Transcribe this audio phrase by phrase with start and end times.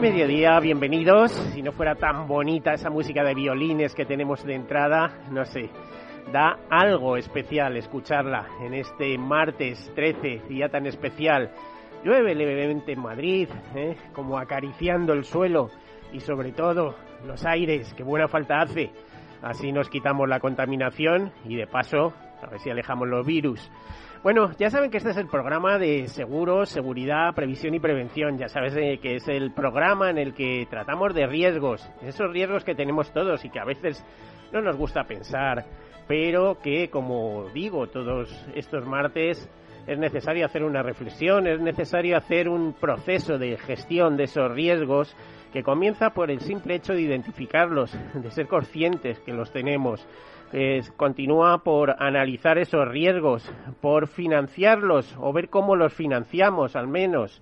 [0.00, 1.30] Mediodía, bienvenidos.
[1.52, 5.68] Si no fuera tan bonita esa música de violines que tenemos de entrada, no sé,
[6.32, 11.50] da algo especial escucharla en este martes 13, día tan especial.
[12.02, 13.94] Llueve levemente en Madrid, ¿eh?
[14.14, 15.68] como acariciando el suelo
[16.14, 16.94] y sobre todo
[17.26, 18.90] los aires, que buena falta hace.
[19.42, 23.70] Así nos quitamos la contaminación y de paso, a ver si alejamos los virus.
[24.22, 28.36] Bueno, ya saben que este es el programa de seguros, seguridad, previsión y prevención.
[28.36, 32.62] Ya sabes eh, que es el programa en el que tratamos de riesgos, esos riesgos
[32.62, 34.04] que tenemos todos y que a veces
[34.52, 35.64] no nos gusta pensar,
[36.06, 39.48] pero que, como digo, todos estos martes
[39.86, 45.16] es necesario hacer una reflexión, es necesario hacer un proceso de gestión de esos riesgos
[45.50, 50.06] que comienza por el simple hecho de identificarlos, de ser conscientes que los tenemos
[50.96, 53.50] continúa por analizar esos riesgos,
[53.80, 57.40] por financiarlos o ver cómo los financiamos al menos.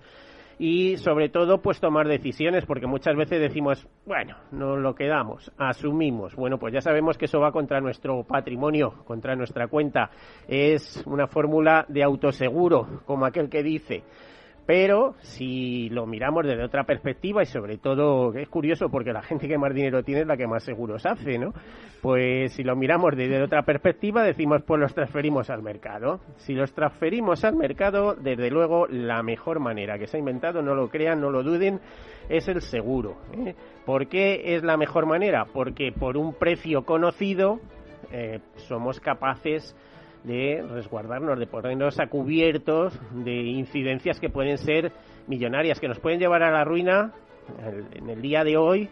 [0.61, 6.35] Y sobre todo pues tomar decisiones porque muchas veces decimos bueno no lo quedamos asumimos
[6.35, 10.09] bueno pues ya sabemos que eso va contra nuestro patrimonio contra nuestra cuenta.
[10.49, 14.03] Es una fórmula de autoseguro como aquel que dice
[14.69, 19.47] pero si lo miramos desde otra perspectiva y sobre todo es curioso porque la gente
[19.47, 21.53] que más dinero tiene es la que más seguros hace, ¿no?
[22.03, 26.19] Pues si lo miramos desde otra perspectiva decimos pues los transferimos al mercado.
[26.35, 30.75] Si los transferimos al mercado, desde luego la mejor manera que se ha inventado, no
[30.75, 31.79] lo crean, no lo duden,
[32.29, 33.17] es el seguro.
[33.33, 33.55] ¿eh?
[33.87, 35.45] ¿Por qué es la mejor manera?
[35.51, 37.59] Porque por un precio conocido
[38.11, 39.75] eh, somos capaces
[40.25, 44.91] resguardarnos, de ponernos a cubiertos de incidencias que pueden ser
[45.27, 47.13] millonarias, que nos pueden llevar a la ruina
[47.93, 48.89] en el día de hoy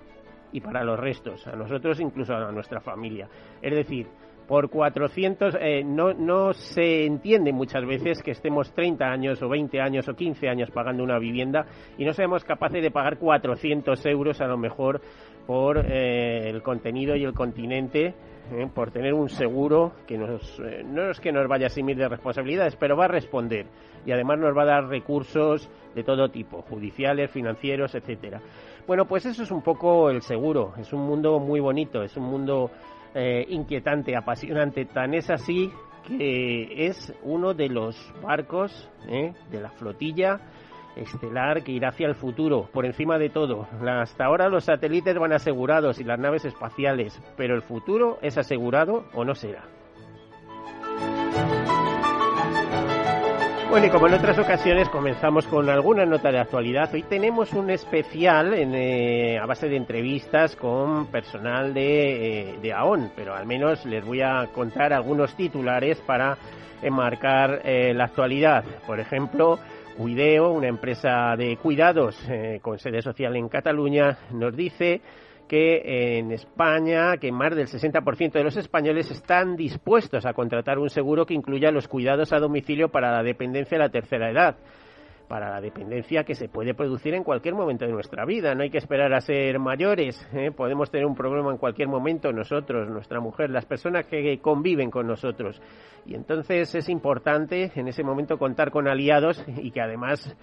[0.52, 3.28] y para los restos, a nosotros incluso a nuestra familia.
[3.62, 4.08] Es decir,
[4.48, 9.82] por 400, eh, no, no se entiende muchas veces que estemos 30 años o 20
[9.82, 11.66] años o 15 años pagando una vivienda
[11.98, 15.02] y no seamos capaces de pagar 400 euros a lo mejor
[15.46, 18.16] por eh, el contenido y el continente
[18.52, 18.68] ¿eh?
[18.74, 22.08] por tener un seguro que nos, eh, no es que nos vaya a eximir de
[22.08, 23.68] responsabilidades, pero va a responder
[24.06, 28.42] y además nos va a dar recursos de todo tipo, judiciales, financieros, etcétera.
[28.86, 30.74] Bueno, pues eso es un poco el seguro.
[30.78, 32.72] Es un mundo muy bonito, es un mundo
[33.20, 34.86] eh, inquietante, apasionante.
[34.86, 35.72] Tan es así
[36.08, 40.40] que es uno de los barcos de la flotilla
[40.96, 43.68] estelar que irá hacia el futuro, por encima de todo.
[43.82, 49.06] Hasta ahora los satélites van asegurados y las naves espaciales, pero el futuro es asegurado
[49.14, 49.77] o no será.
[53.70, 57.70] Bueno, y como en otras ocasiones comenzamos con alguna nota de actualidad, hoy tenemos un
[57.70, 63.46] especial en, eh, a base de entrevistas con personal de, eh, de AON, pero al
[63.46, 66.38] menos les voy a contar algunos titulares para
[66.82, 68.64] enmarcar eh, la actualidad.
[68.88, 69.60] Por ejemplo,
[69.98, 72.16] Cuideo, una empresa de cuidados
[72.62, 75.02] con sede social en Cataluña, nos dice
[75.48, 80.90] que en España, que más del 60% de los españoles están dispuestos a contratar un
[80.90, 84.58] seguro que incluya los cuidados a domicilio para la dependencia de la tercera edad
[85.28, 88.56] para la dependencia que se puede producir en cualquier momento de nuestra vida.
[88.56, 90.28] No hay que esperar a ser mayores.
[90.34, 90.52] ¿eh?
[90.52, 95.08] Podemos tener un problema en cualquier momento nosotros, nuestra mujer, las personas que conviven con
[95.08, 95.62] nosotros.
[96.06, 100.36] Y entonces es importante en ese momento contar con aliados y que además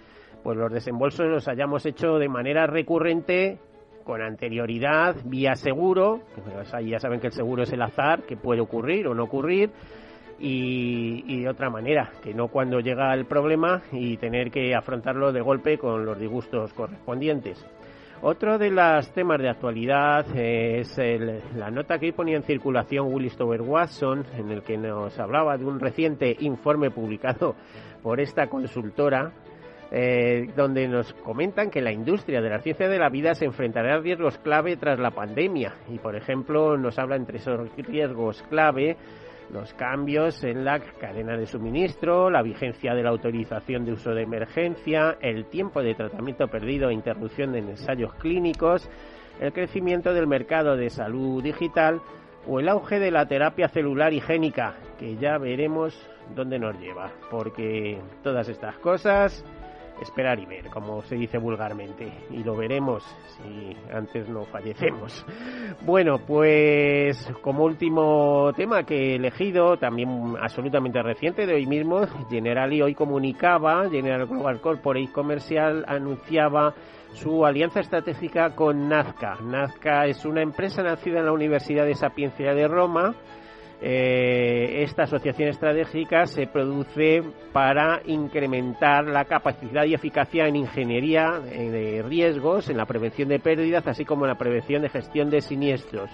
[0.43, 3.59] pues los desembolsos los hayamos hecho de manera recurrente
[4.05, 6.21] con anterioridad, vía seguro,
[6.85, 9.71] ya saben que el seguro es el azar, que puede ocurrir o no ocurrir,
[10.39, 15.33] y, y, de otra manera, que no cuando llega el problema y tener que afrontarlo
[15.33, 17.65] de golpe con los disgustos correspondientes.
[18.27, 20.97] Otro de los temas de actualidad es
[21.57, 25.67] la nota que ponía en circulación Willis Tower Watson, en el que nos hablaba de
[25.67, 27.55] un reciente informe publicado
[28.03, 29.31] por esta consultora,
[29.91, 33.95] eh, donde nos comentan que la industria de la ciencia de la vida se enfrentará
[33.95, 35.75] a riesgos clave tras la pandemia.
[35.89, 38.97] Y, por ejemplo, nos habla entre esos riesgos clave
[39.53, 44.23] los cambios en la cadena de suministro, la vigencia de la autorización de uso de
[44.23, 48.89] emergencia, el tiempo de tratamiento perdido e interrupción de ensayos clínicos,
[49.41, 52.01] el crecimiento del mercado de salud digital
[52.47, 55.95] o el auge de la terapia celular higiénica, que ya veremos
[56.35, 59.45] dónde nos lleva, porque todas estas cosas
[60.05, 63.03] esperar y ver, como se dice vulgarmente, y lo veremos
[63.37, 65.25] si antes no fallecemos.
[65.85, 72.81] Bueno, pues como último tema que he elegido, también absolutamente reciente de hoy mismo, Generali
[72.81, 76.75] hoy comunicaba, General Global Corporate Comercial anunciaba
[77.13, 79.37] su alianza estratégica con Nazca.
[79.43, 83.15] Nazca es una empresa nacida en la Universidad de Sapiencia de Roma,
[83.87, 87.23] eh, esta asociación estratégica se produce
[87.53, 93.87] para incrementar la capacidad y eficacia en ingeniería de riesgos, en la prevención de pérdidas,
[93.87, 96.09] así como en la prevención de gestión de siniestros.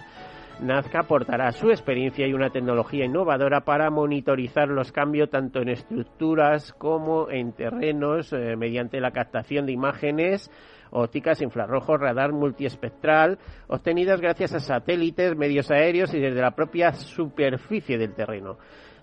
[0.60, 6.72] Nazca aportará su experiencia y una tecnología innovadora para monitorizar los cambios tanto en estructuras
[6.72, 10.50] como en terrenos eh, mediante la captación de imágenes
[10.90, 13.38] ópticas, infrarrojos, radar multiespectral,
[13.68, 18.58] obtenidas gracias a satélites, medios aéreos y desde la propia superficie del terreno.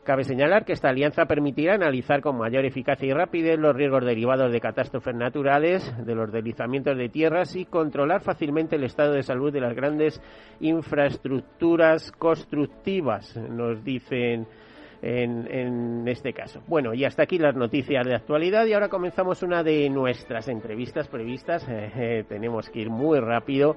[0.08, 4.54] Cabe señalar que esta alianza permitirá analizar con mayor eficacia y rapidez los riesgos derivados
[4.54, 9.52] de catástrofes naturales, de los deslizamientos de tierras y controlar fácilmente el estado de salud
[9.52, 10.22] de las grandes
[10.62, 14.48] infraestructuras constructivas, nos dicen
[15.02, 16.62] en, este caso.
[16.68, 21.08] Bueno, y hasta aquí las noticias de actualidad y ahora comenzamos una de nuestras entrevistas
[21.08, 21.68] previstas.
[21.70, 23.76] Eh, eh, tenemos que ir muy rápido.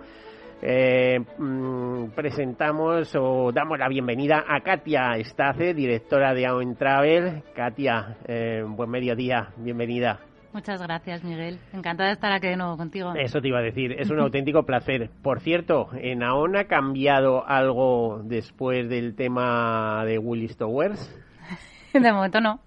[0.63, 7.43] Eh, mm, presentamos o damos la bienvenida a Katia Estace, directora de Aon Travel.
[7.55, 8.19] Katia,
[8.67, 10.21] buen mediodía, bienvenida.
[10.53, 11.59] Muchas gracias, Miguel.
[11.73, 13.13] Encantada de estar aquí de nuevo contigo.
[13.15, 15.11] Eso te iba a decir, es un auténtico placer.
[15.23, 21.17] Por cierto, ¿en AON ha cambiado algo después del tema de Willis Towers?
[21.93, 22.61] de momento no.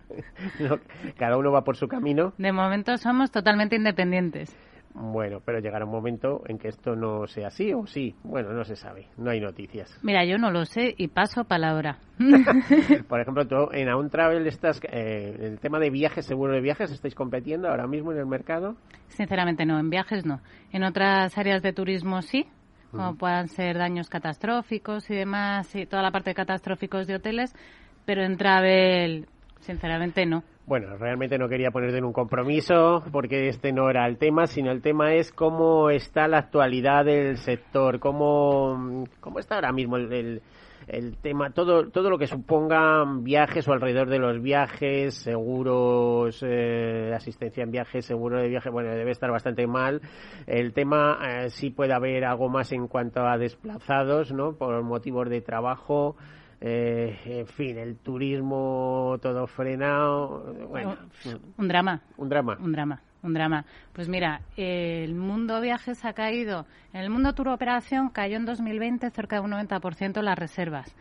[1.18, 2.34] Cada uno va por su camino.
[2.38, 4.56] De momento somos totalmente independientes.
[4.96, 8.16] Bueno, pero llegará un momento en que esto no sea así o sí.
[8.24, 10.00] Bueno, no se sabe, no hay noticias.
[10.04, 11.98] Mira, yo no lo sé y paso palabra.
[13.08, 16.92] Por ejemplo, tú en Aun Travel estás, eh, el tema de viajes, seguro de viajes,
[16.92, 18.76] ¿estáis competiendo ahora mismo en el mercado?
[19.08, 20.42] Sinceramente no, en viajes no.
[20.72, 22.46] En otras áreas de turismo sí,
[22.92, 27.56] como puedan ser daños catastróficos y demás, y toda la parte de catastróficos de hoteles,
[28.06, 29.28] pero en Travel,
[29.64, 30.44] sinceramente no.
[30.66, 34.72] Bueno, realmente no quería ponerte en un compromiso porque este no era el tema, sino
[34.72, 40.42] el tema es cómo está la actualidad del sector, cómo, cómo está ahora mismo el,
[40.88, 47.12] el, tema, todo, todo lo que suponga viajes o alrededor de los viajes, seguros, eh,
[47.14, 50.02] asistencia en viajes, seguro de viaje, bueno, debe estar bastante mal.
[50.48, 54.54] El tema eh, sí puede haber algo más en cuanto a desplazados, ¿no?
[54.54, 56.16] Por motivos de trabajo.
[56.66, 60.54] Eh, en fin, el turismo todo frenado.
[60.70, 60.96] Bueno,
[61.58, 62.02] un drama.
[62.16, 62.58] Un drama.
[62.58, 63.02] Un drama.
[63.22, 63.66] Un drama.
[63.92, 66.66] Pues mira, el mundo viajes ha caído.
[66.94, 70.96] En el mundo tour operación cayó en 2020 cerca de un 90% las reservas.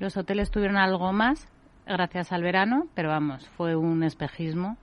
[0.00, 1.48] Los hoteles tuvieron algo más
[1.86, 4.76] gracias al verano, pero vamos, fue un espejismo.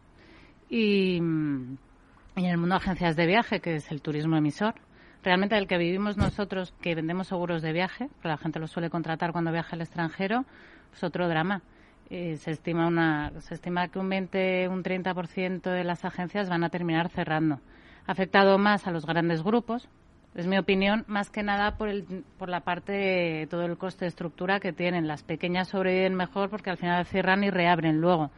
[0.70, 4.75] Y, y en el mundo de agencias de viaje, que es el turismo emisor,
[5.24, 8.89] realmente el que vivimos nosotros, que vendemos seguros de viaje, que la gente lo suele
[8.89, 10.46] contratar cuando viaja al extranjero,
[10.94, 11.62] es otro drama.
[12.10, 16.63] Eh, se estima una se estima que un 20 un 30% de las agencias van
[16.63, 17.60] a terminar cerrando.
[18.06, 19.88] Ha afectado más a los grandes grupos
[20.36, 24.06] es mi opinión más que nada por el, por la parte de todo el coste
[24.06, 25.08] de estructura que tienen.
[25.08, 28.32] Las pequeñas sobreviven mejor porque al final cierran y reabren luego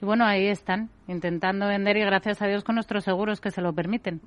[0.00, 3.60] y bueno ahí están intentando vender y gracias a Dios con nuestros seguros que se
[3.60, 4.20] lo permiten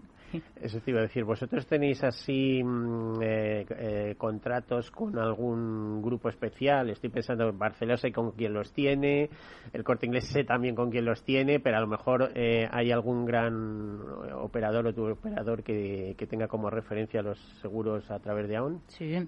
[0.61, 6.29] eso te iba a decir, ¿vosotros tenéis así mm, eh, eh, contratos con algún grupo
[6.29, 6.89] especial?
[6.89, 9.29] Estoy pensando en Barcelona, sé con quién los tiene,
[9.73, 12.91] el Corte Inglés sé también con quién los tiene, pero a lo mejor eh, hay
[12.91, 13.99] algún gran
[14.33, 18.81] operador o tu operador que, tenga como referencia los seguros a través de AON.
[18.87, 19.27] Sí,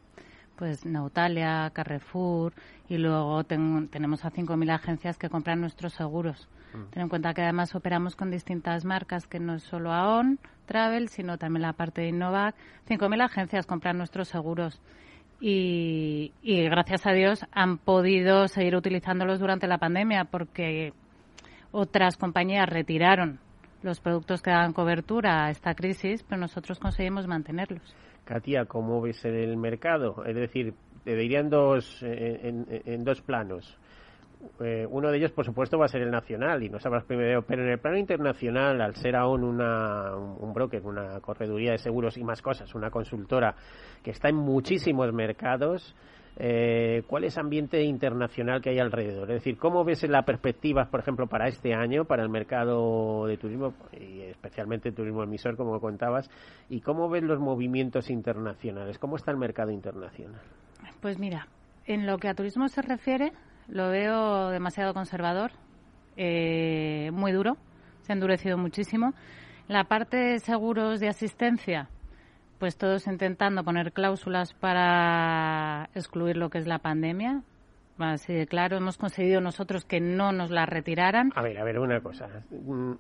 [0.56, 2.54] pues Nautalia, Carrefour
[2.90, 6.90] y luego tenemos a 5.000 agencias que compran nuestros seguros Mm.
[6.90, 11.10] Ten en cuenta que además operamos con distintas marcas, que no es solo AON Travel,
[11.10, 12.56] sino también la parte de Innovac.
[12.88, 14.82] 5.000 agencias compran nuestros seguros.
[15.40, 20.94] Y, y, gracias a Dios han podido seguir utilizándolos durante la pandemia porque
[21.72, 23.40] otras compañías retiraron
[23.82, 27.94] los productos que daban cobertura a esta crisis, pero nosotros conseguimos mantenerlos.
[28.26, 30.24] Katia, ¿cómo ves el mercado?
[30.26, 33.78] Es decir, te dirían dos, en, dos planos.
[34.60, 37.44] Eh, uno de ellos, por supuesto, va a ser el nacional y no sabrás primero,
[37.44, 42.18] pero en el plano internacional, al ser aún una, un broker, una correduría de seguros
[42.18, 43.56] y más cosas, una consultora
[44.04, 45.96] que está en muchísimos mercados,
[46.38, 49.30] eh, ¿cuál es el ambiente internacional que hay alrededor?
[49.32, 53.38] Es decir, ¿cómo ves la perspectiva, por ejemplo, para este año, para el mercado de
[53.38, 56.30] turismo, y especialmente el turismo emisor, como contabas,
[56.70, 58.98] y cómo ves los movimientos internacionales?
[58.98, 60.42] ¿Cómo está el mercado internacional?
[61.02, 61.48] Pues mira,
[61.86, 63.32] en lo que a turismo se refiere,
[63.68, 65.52] lo veo demasiado conservador,
[66.18, 67.58] eh, muy duro,
[68.02, 69.14] se ha endurecido muchísimo.
[69.68, 71.90] La parte de seguros de asistencia,
[72.64, 77.42] pues todos intentando poner cláusulas para excluir lo que es la pandemia.
[77.98, 81.34] Así de claro, hemos conseguido nosotros que no nos la retiraran.
[81.36, 82.30] A ver, a ver, una cosa.
[82.52, 82.94] Mm,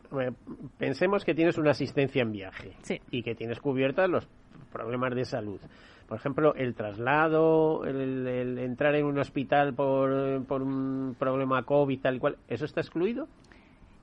[0.77, 2.73] pensemos que tienes una asistencia en viaje
[3.09, 4.27] y que tienes cubiertas los
[4.69, 5.61] problemas de salud.
[6.09, 12.15] Por ejemplo, el traslado, el, entrar en un hospital por, por un problema COVID, tal
[12.17, 13.29] y cual, ¿eso está excluido?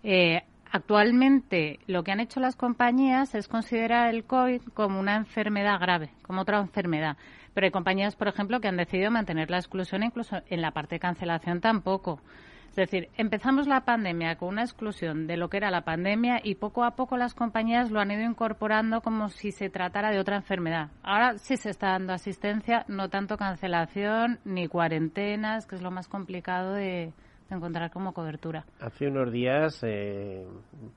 [0.02, 0.40] Eh,
[0.72, 6.10] Actualmente lo que han hecho las compañías es considerar el COVID como una enfermedad grave,
[6.22, 7.16] como otra enfermedad.
[7.54, 10.94] Pero hay compañías, por ejemplo, que han decidido mantener la exclusión incluso en la parte
[10.94, 12.20] de cancelación tampoco.
[12.68, 16.54] Es decir, empezamos la pandemia con una exclusión de lo que era la pandemia y
[16.54, 20.36] poco a poco las compañías lo han ido incorporando como si se tratara de otra
[20.36, 20.90] enfermedad.
[21.02, 26.06] Ahora sí se está dando asistencia, no tanto cancelación ni cuarentenas, que es lo más
[26.06, 27.12] complicado de,
[27.50, 28.64] encontrar como cobertura.
[28.80, 30.46] Hace unos días eh,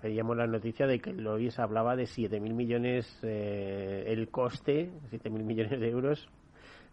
[0.02, 5.80] veíamos la noticia de que Lois hablaba de 7.000 millones eh, el coste, 7.000 millones
[5.80, 6.30] de euros,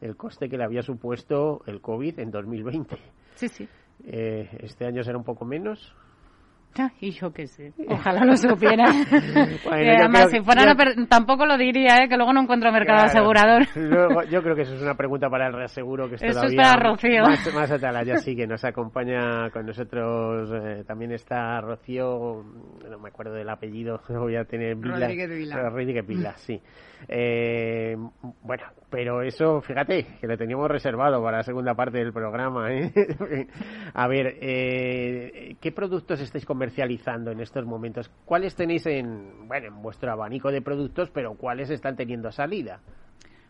[0.01, 2.97] el coste que le había supuesto el COVID en 2020.
[3.35, 3.69] Sí, sí.
[4.05, 5.95] Eh, este año será un poco menos.
[7.01, 8.85] Y yo qué sé, ojalá lo supiera.
[9.71, 10.75] además, si fuera
[11.09, 12.09] tampoco lo diría, ¿eh?
[12.09, 13.63] que luego no encuentro mercado asegurador.
[14.31, 16.69] yo creo que eso es una pregunta para el reaseguro que es eso todavía es
[16.71, 17.23] para Rocío.
[17.23, 20.51] Más, más ya sí, que nos acompaña con nosotros.
[20.53, 22.45] Eh, también está Rocío,
[22.89, 25.01] no me acuerdo del apellido, voy a tener Vila.
[25.01, 25.57] Rodríguez Vila.
[25.57, 26.61] Rodríguez Vila, sí.
[27.09, 27.97] Eh,
[28.43, 32.73] bueno, pero eso, fíjate, que lo teníamos reservado para la segunda parte del programa.
[32.73, 32.93] ¿eh?
[33.95, 38.11] a ver, eh, ¿qué productos estáis comercializando en estos momentos?
[38.27, 42.81] ¿Cuáles tenéis en, bueno, en vuestro abanico de productos, pero cuáles están teniendo salida?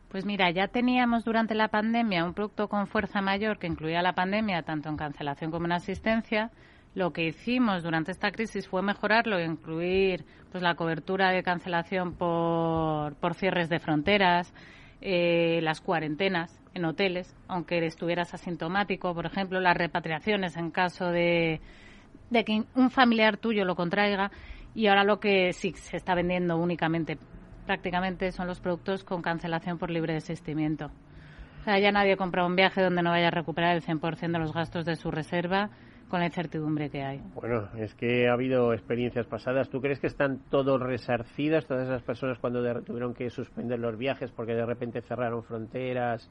[0.09, 4.13] Pues mira, ya teníamos durante la pandemia un producto con fuerza mayor que incluía la
[4.13, 6.53] pandemia tanto en cancelación como en asistencia.
[6.95, 12.15] Lo que hicimos durante esta crisis fue mejorarlo e incluir pues la cobertura de cancelación
[12.15, 14.55] por, por cierres de fronteras,
[15.01, 21.61] eh, las cuarentenas en hoteles, aunque estuvieras asintomático, por ejemplo, las repatriaciones en caso de,
[22.31, 24.31] de que un familiar tuyo lo contraiga.
[24.75, 27.19] Y ahora lo que sí se está vendiendo únicamente,
[27.67, 30.91] prácticamente, son los productos con cancelación por libre desistimiento.
[31.61, 34.39] O sea, ya nadie compra un viaje donde no vaya a recuperar el 100% de
[34.39, 35.71] los gastos de su reserva
[36.09, 37.21] con la incertidumbre que hay.
[37.35, 39.69] Bueno, es que ha habido experiencias pasadas.
[39.71, 44.31] ¿Tú crees que están todos resarcidas, todas esas personas cuando tuvieron que suspender los viajes
[44.33, 46.29] porque de repente cerraron fronteras,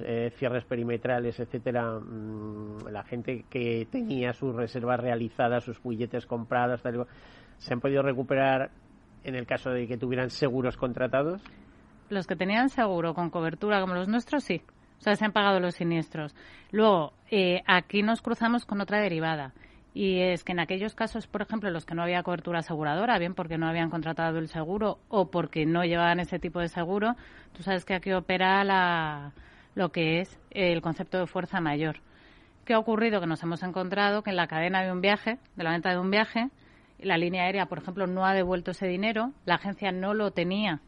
[0.00, 1.98] eh, cierres perimetrales, etcétera?
[1.98, 7.06] Mm, la gente que tenía sus reservas realizadas, sus billetes comprados, tal,
[7.58, 8.70] ¿se han podido recuperar
[9.24, 11.42] en el caso de que tuvieran seguros contratados?
[12.08, 14.62] Los que tenían seguro con cobertura como los nuestros, sí.
[14.98, 16.34] O sea, se han pagado los siniestros.
[16.72, 19.52] Luego, eh, aquí nos cruzamos con otra derivada.
[19.94, 23.34] Y es que en aquellos casos, por ejemplo, los que no había cobertura aseguradora, bien
[23.34, 27.16] porque no habían contratado el seguro o porque no llevaban ese tipo de seguro,
[27.52, 29.32] tú sabes que aquí opera la,
[29.80, 32.00] lo que es el concepto de fuerza mayor.
[32.66, 33.18] ¿Qué ha ocurrido?
[33.18, 35.98] Que nos hemos encontrado que en la cadena de un viaje, de la venta de
[35.98, 36.50] un viaje,
[36.98, 40.82] la línea aérea, por ejemplo, no ha devuelto ese dinero, la agencia no lo tenía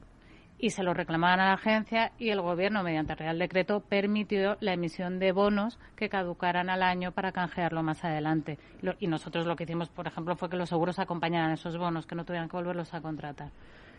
[0.58, 4.74] y se lo reclamaban a la agencia y el gobierno, mediante Real Decreto, permitió la
[4.74, 8.58] emisión de bonos que caducaran al año para canjearlo más adelante.
[9.00, 12.14] y nosotros lo que hicimos, por ejemplo, fue que los seguros acompañaran esos bonos, que
[12.14, 13.52] no tuvieran que volverlos a contratar.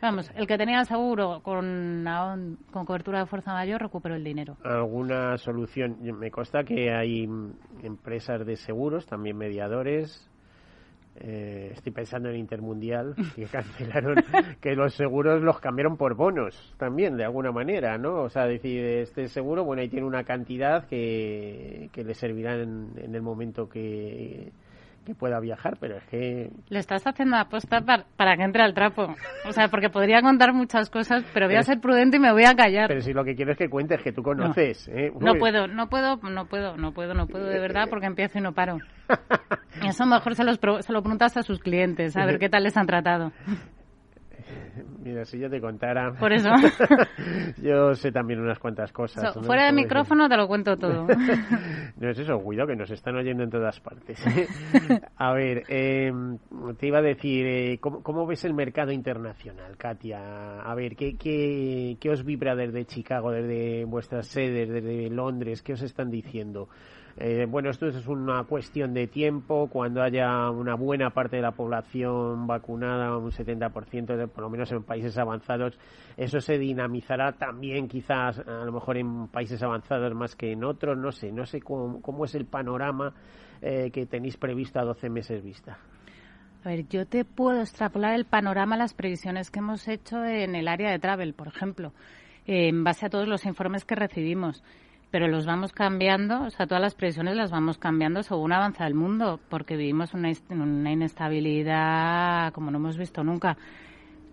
[0.04, 2.06] Vamos, el que tenía el seguro con,
[2.74, 4.58] con cobertura de fuerza mayor recuperó el dinero.
[4.62, 5.96] ¿Alguna solución?
[6.20, 7.24] Me consta que hay
[7.82, 10.30] empresas de seguros, también mediadores,
[11.16, 14.16] eh, estoy pensando en Intermundial, que cancelaron,
[14.60, 18.24] que los seguros los cambiaron por bonos también, de alguna manera, ¿no?
[18.24, 22.92] O sea, decir, este seguro, bueno, ahí tiene una cantidad que, que le servirá en,
[22.98, 24.52] el momento que,
[25.04, 26.50] que pueda viajar, pero es que...
[26.70, 29.16] Le estás haciendo aposta para, para que entre al trapo.
[29.48, 32.46] O sea, porque podría contar muchas cosas, pero voy a ser prudente y me voy
[32.46, 32.88] a callar.
[32.88, 34.88] Pero si lo que quiero es que cuentes que tú conoces.
[34.88, 35.12] No, ¿eh?
[35.20, 38.42] no puedo, no puedo, no puedo, no puedo, no puedo de verdad porque empiezo y
[38.42, 38.78] no paro.
[39.88, 42.78] Eso mejor se, los, se lo preguntas a sus clientes, a ver qué tal les
[42.78, 43.32] han tratado.
[45.04, 46.14] Mira, si yo te contara.
[46.14, 46.50] Por eso.
[47.62, 49.38] yo sé también unas cuantas cosas.
[49.46, 51.08] Fuera de micrófono te lo cuento todo.
[51.98, 54.24] no es eso, cuidado, que nos están oyendo en todas partes.
[55.16, 56.38] a ver, em,
[56.78, 60.62] te iba a decir, eh, ¿cómo, ves el mercado internacional, Katia?
[60.62, 65.62] A ver, ¿qué, qué, ¿qué os vibra desde Chicago, desde vuestras sedes, desde Londres?
[65.62, 66.70] ¿Qué os están diciendo?
[67.18, 69.68] Eh, bueno, esto es una cuestión de tiempo.
[69.68, 74.84] Cuando haya una buena parte de la población vacunada, un 70%, por lo menos en
[74.84, 75.78] países avanzados,
[76.18, 80.98] eso se dinamizará también quizás a lo mejor en países avanzados más que en otros.
[80.98, 83.14] No sé, no sé cómo, es el panorama
[83.62, 85.78] eh, que tenéis previsto a 12 meses vista.
[86.64, 90.70] A ver, yo te puedo extrapolar el panorama, las previsiones que hemos hecho en el
[90.70, 91.92] área de travel, por ejemplo,
[92.46, 94.64] en base a todos los informes que recibimos
[95.14, 98.96] pero los vamos cambiando, o sea, todas las previsiones las vamos cambiando según avanza el
[98.96, 103.56] mundo, porque vivimos una, una inestabilidad como no hemos visto nunca.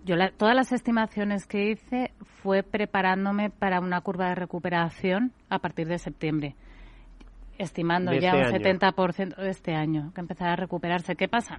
[0.07, 5.87] Yo todas las estimaciones que hice fue preparándome para una curva de recuperación a partir
[5.87, 6.57] de septiembre,
[7.59, 11.15] estimando ya este un 70% de este año, que empezará a recuperarse.
[11.15, 11.59] ¿Qué pasa?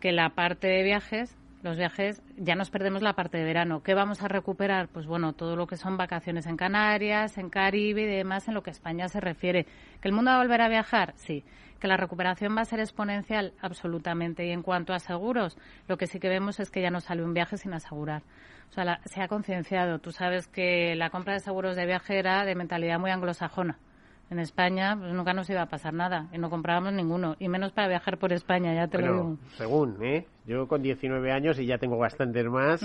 [0.00, 3.82] Que la parte de viajes los viajes, ya nos perdemos la parte de verano.
[3.82, 4.88] ¿Qué vamos a recuperar?
[4.88, 8.62] Pues bueno, todo lo que son vacaciones en Canarias, en Caribe y demás en lo
[8.62, 9.66] que España se refiere.
[10.00, 11.12] ¿Que el mundo va a volver a viajar?
[11.16, 11.44] Sí.
[11.78, 13.52] ¿Que la recuperación va a ser exponencial?
[13.60, 14.46] Absolutamente.
[14.46, 17.22] Y en cuanto a seguros, lo que sí que vemos es que ya no sale
[17.22, 18.22] un viaje sin asegurar.
[18.70, 19.98] O sea, se ha concienciado.
[19.98, 23.78] Tú sabes que la compra de seguros de viaje era de mentalidad muy anglosajona
[24.30, 27.72] en España pues nunca nos iba a pasar nada y no comprábamos ninguno y menos
[27.72, 31.66] para viajar por España ya te lo digo según eh yo con 19 años y
[31.66, 32.84] ya tengo bastantes más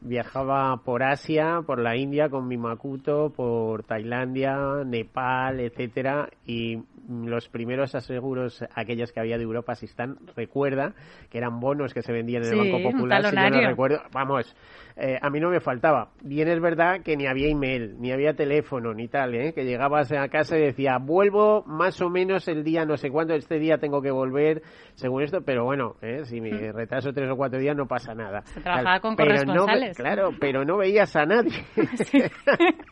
[0.00, 7.48] viajaba por Asia por la India con mi Makuto por Tailandia Nepal etcétera y los
[7.48, 10.94] primeros aseguros aquellos que había de Europa si están recuerda
[11.30, 14.54] que eran bonos que se vendían en el Banco Popular si yo no recuerdo vamos
[14.96, 16.10] eh, a mí no me faltaba.
[16.22, 19.52] Bien es verdad que ni había email, ni había teléfono, ni tal, ¿eh?
[19.52, 23.34] que llegabas a casa y decía, vuelvo más o menos el día, no sé cuánto,
[23.34, 24.62] este día tengo que volver,
[24.94, 26.24] según esto, pero bueno, ¿eh?
[26.24, 26.76] si me mm.
[26.94, 28.42] Retraso tres o cuatro días no pasa nada.
[28.42, 29.96] Se trabajaba con corresponsales.
[29.96, 31.64] claro, pero no veías a nadie.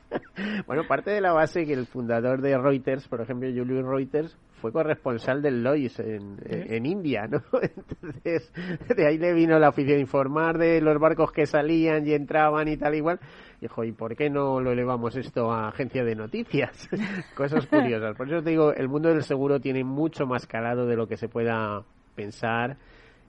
[0.66, 4.72] bueno, parte de la base que el fundador de Reuters, por ejemplo, Julius Reuters, fue
[4.72, 7.42] corresponsal del Lois en, en, India, ¿no?
[7.62, 8.52] Entonces,
[8.96, 12.68] de ahí le vino la oficina a informar de los barcos que salían y entraban
[12.68, 13.18] y tal igual.
[13.60, 16.88] Dijo, ¿y por qué no lo elevamos esto a agencia de noticias?
[17.36, 18.16] Cosas curiosas.
[18.16, 21.16] Por eso te digo, el mundo del seguro tiene mucho más calado de lo que
[21.16, 21.84] se pueda
[22.14, 22.76] pensar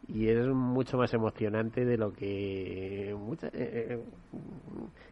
[0.08, 3.16] y es mucho más emocionante de lo que eh,
[3.54, 4.04] eh,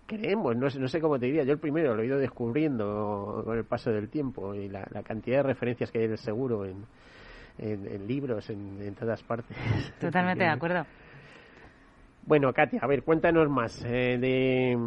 [0.05, 0.55] creemos.
[0.55, 3.65] No, no, sé cómo te diría, yo el primero lo he ido descubriendo con el
[3.65, 6.85] paso del tiempo y la, cantidad de referencias que hay del seguro en,
[7.57, 9.55] en, libros, en, en, todas partes.
[9.99, 10.85] Totalmente de acuerdo.
[12.23, 14.77] Bueno, Katia, a ver, cuéntanos más, eh, de,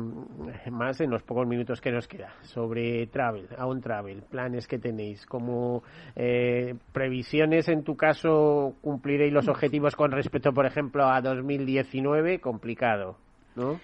[0.70, 5.26] más en los pocos minutos que nos queda, sobre Travel, un Travel, planes que tenéis,
[5.26, 5.82] como
[6.14, 13.16] eh, previsiones, en tu caso, cumpliréis los objetivos con respecto, por ejemplo, a 2019, complicado,
[13.56, 13.80] ¿no?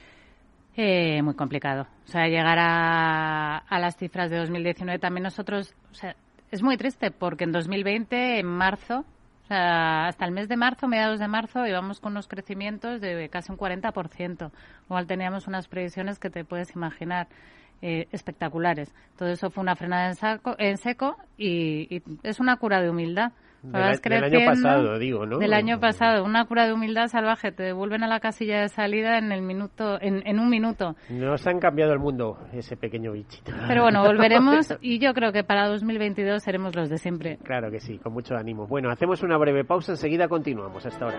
[0.76, 1.88] Eh, muy complicado.
[2.04, 6.14] O sea, llegar a, a las cifras de 2019 también nosotros, o sea,
[6.52, 9.04] es muy triste porque en 2020, en marzo,
[9.50, 13.58] hasta el mes de marzo, mediados de marzo, íbamos con unos crecimientos de casi un
[13.58, 14.50] 40%.
[14.86, 17.28] Igual teníamos unas previsiones que te puedes imaginar.
[17.82, 18.94] Eh, espectaculares.
[19.16, 20.08] Todo eso fue una frenada
[20.58, 23.32] en, seco y, es una cura de humildad.
[23.62, 25.38] Del, año pasado, digo, ¿no?
[25.38, 27.52] Del año pasado, una cura de humildad salvaje.
[27.52, 30.96] Te devuelven a la casilla de salida en el minuto, en, un minuto.
[31.08, 33.52] Nos han cambiado el mundo, ese pequeño bichito.
[33.68, 37.38] Pero bueno, volveremos y yo creo que para 2022 seremos los de siempre.
[37.44, 38.66] Claro que sí, con mucho ánimo.
[38.66, 40.84] Bueno, hacemos una breve pausa, enseguida continuamos.
[40.86, 41.18] Hasta ahora.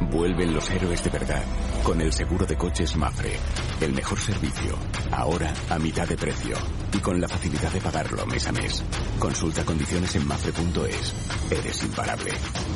[0.00, 1.42] Vuelven los héroes de verdad
[1.82, 3.32] con el seguro de coches Mafre.
[3.80, 4.76] El mejor servicio.
[5.10, 6.56] Ahora a mitad de precio.
[6.92, 8.82] Y con la facilidad de pagarlo mes a mes.
[9.18, 11.14] Consulta condiciones en mafre.es.
[11.50, 12.30] Eres imparable.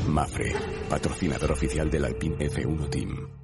[0.09, 0.55] Mafre,
[0.89, 3.44] patrocinador oficial del Alpine F1 Team.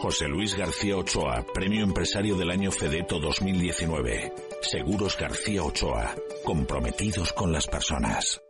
[0.00, 4.32] José Luis García Ochoa, Premio Empresario del Año Fedeto 2019.
[4.62, 8.40] Seguros García Ochoa, comprometidos con las personas.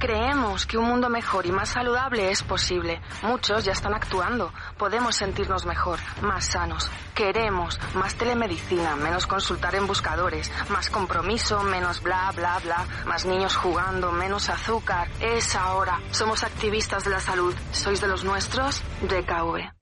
[0.00, 3.00] Creemos que un mundo mejor y más saludable es posible.
[3.22, 4.52] Muchos ya están actuando.
[4.76, 6.90] Podemos sentirnos mejor, más sanos.
[7.14, 13.54] Queremos más telemedicina, menos consultar en buscadores, más compromiso, menos bla, bla, bla, más niños
[13.54, 15.08] jugando, menos azúcar.
[15.20, 16.00] Es ahora.
[16.10, 17.54] Somos activistas de la salud.
[17.70, 18.82] ¿Sois de los nuestros?
[19.02, 19.81] DKV.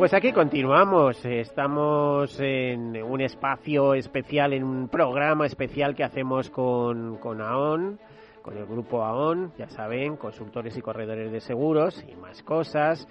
[0.00, 7.18] Pues aquí continuamos, estamos en un espacio especial, en un programa especial que hacemos con,
[7.18, 8.00] con AON,
[8.40, 13.06] con el grupo AON, ya saben, consultores y corredores de seguros y más cosas.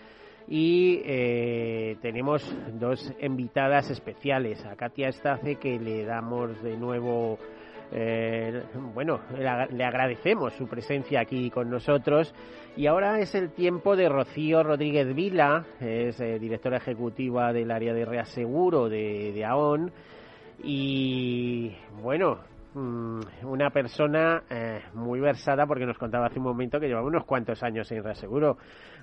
[0.48, 7.38] Y eh, tenemos dos invitadas especiales, a Katia Estace, que le damos de nuevo
[7.92, 12.34] eh, bueno, le agradecemos su presencia aquí con nosotros.
[12.76, 17.94] Y ahora es el tiempo de Rocío Rodríguez Vila, es eh, directora ejecutiva del área
[17.94, 19.92] de reaseguro de, de AON.
[20.64, 22.40] Y bueno,
[22.76, 27.64] una persona eh, muy versada porque nos contaba hace un momento que llevaba unos cuantos
[27.64, 28.58] años en Reaseguro.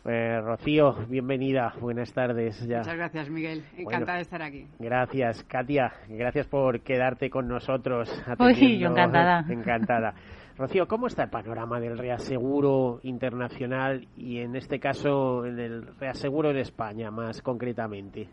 [0.04, 2.64] Eh, Rocío, bienvenida, buenas tardes.
[2.66, 2.78] Ya.
[2.78, 3.64] Muchas gracias, Miguel.
[3.76, 4.66] Encantada de estar aquí.
[4.78, 5.92] Gracias, Katia.
[6.08, 8.08] Gracias por quedarte con nosotros.
[8.38, 9.44] Uy, yo encantada.
[9.50, 10.14] Encantada.
[10.56, 16.50] Rocío, ¿cómo está el panorama del reaseguro internacional y en este caso en el reaseguro
[16.50, 18.30] en España más concretamente?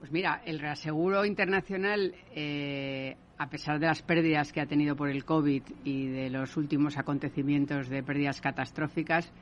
[0.00, 5.08] Pues mira, el reaseguro internacional eh, a pesar de las pérdidas que ha tenido por
[5.08, 9.32] el COVID y de los últimos acontecimientos de pérdidas catastróficas,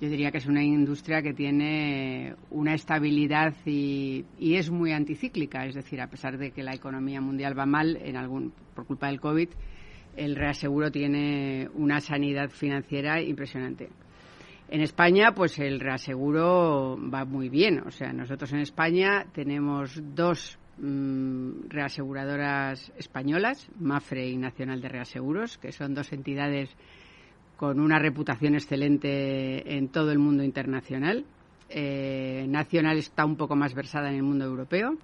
[0.00, 5.64] yo diría que es una industria que tiene una estabilidad y, es muy anticíclica.
[5.64, 9.06] Es decir, a pesar de que la economía mundial va mal en algún, por culpa
[9.06, 9.48] del COVID,
[10.16, 13.88] el reaseguro tiene una sanidad financiera impresionante.
[14.68, 17.80] En España, pues el reaseguro va muy bien.
[17.86, 25.72] O sea, nosotros en España tenemos dos reaseguradoras españolas, Mafre y Nacional de Reaseguros, que
[25.72, 26.70] son dos entidades
[27.56, 31.24] con una reputación excelente en todo el mundo internacional.
[31.68, 34.96] Eh, Nacional está un poco más versada en el mundo europeo.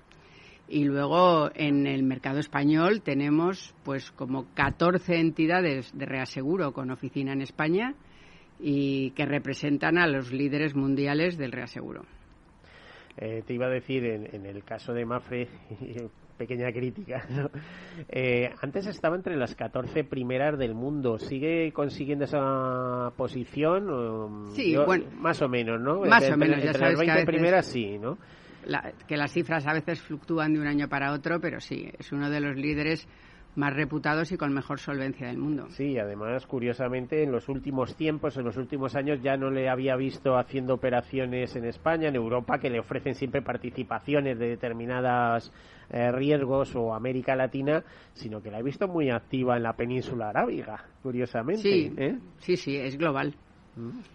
[0.68, 7.32] Y luego en el mercado español tenemos pues como 14 entidades de reaseguro con oficina
[7.32, 7.94] en España
[8.58, 12.04] y que representan a los líderes mundiales del reaseguro.
[13.16, 15.48] Eh, te iba a decir, en, el caso de Mafre,
[16.38, 17.24] pequeña crítica,
[18.08, 21.18] eh, antes estaba entre las 14 primeras del mundo.
[21.18, 24.50] ¿Sigue consiguiendo esa posición?
[24.54, 25.04] Sí, bueno.
[25.16, 26.00] Más o menos, ¿no?
[26.00, 28.18] Más o menos, entre, las 20 primeras sí, ¿no?
[29.08, 32.30] que las cifras a veces fluctúan de un año para otro, pero sí, es uno
[32.30, 33.08] de los líderes
[33.54, 35.68] más reputados y con mejor solvencia del mundo.
[35.70, 39.96] Sí, además, curiosamente, en los últimos tiempos, en los últimos años, ya no le había
[39.96, 45.52] visto haciendo operaciones en España, en Europa, que le ofrecen siempre participaciones de determinados
[45.90, 47.84] eh, riesgos o América Latina,
[48.14, 51.62] sino que la he visto muy activa en la península arábiga, curiosamente.
[51.62, 52.18] Sí, ¿eh?
[52.38, 53.34] sí, sí, es global.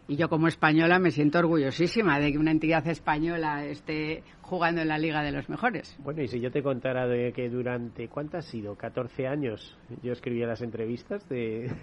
[0.07, 4.87] Y yo como española me siento orgullosísima de que una entidad española esté jugando en
[4.87, 5.97] la Liga de los Mejores.
[6.03, 8.75] Bueno, y si yo te contara de que durante, ¿cuánto ha sido?
[8.75, 11.71] 14 años yo escribía las entrevistas de...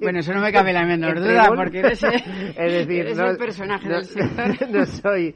[0.00, 2.02] Bueno, eso no me cabe la menor duda, porque eres,
[2.56, 4.68] es decir, el personaje del sector.
[4.70, 5.32] No soy,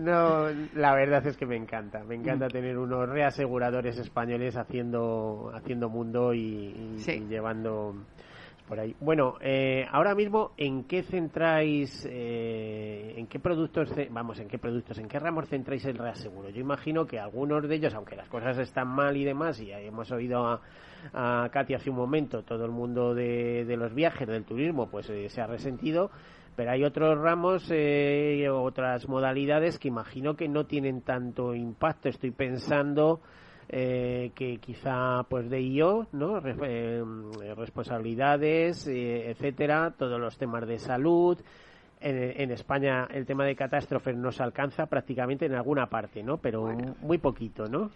[0.00, 2.52] no, la verdad es que me encanta, me encanta mm.
[2.52, 6.96] tener unos reaseguradores españoles haciendo, haciendo mundo y
[7.28, 7.94] llevando
[8.66, 8.94] por ahí.
[9.00, 14.98] Bueno, eh, ahora mismo, ¿en qué centráis, eh, en qué productos, vamos, en qué productos,
[14.98, 16.48] en qué ramos centráis el reaseguro?
[16.50, 20.10] Yo imagino que algunos de ellos, aunque las cosas están mal y demás, y hemos
[20.10, 20.60] oído a,
[21.12, 25.08] a Katy hace un momento, todo el mundo de, de los viajes, del turismo, pues
[25.10, 26.10] eh, se ha resentido,
[26.56, 32.08] pero hay otros ramos, eh, otras modalidades que imagino que no tienen tanto impacto.
[32.08, 33.20] Estoy pensando
[33.68, 36.38] eh, que quizá pues de IO, ¿no?
[36.44, 37.02] Eh,
[37.56, 41.38] responsabilidades, eh, etcétera, todos los temas de salud.
[41.98, 46.36] En, España el tema de catástrofes nos alcanza prácticamente en alguna parte, ¿no?
[46.36, 46.68] Pero
[47.00, 47.90] muy poquito, ¿no?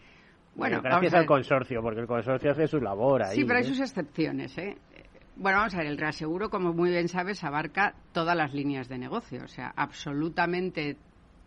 [0.56, 3.36] Bueno, gracias al consorcio, porque el consorcio hace su labor ahí.
[3.36, 4.76] Sí, pero hay sus excepciones, ¿eh?
[5.36, 8.98] Bueno, vamos a ver, el reaseguro, como muy bien sabes, abarca todas las líneas de
[8.98, 10.96] negocio, o sea, absolutamente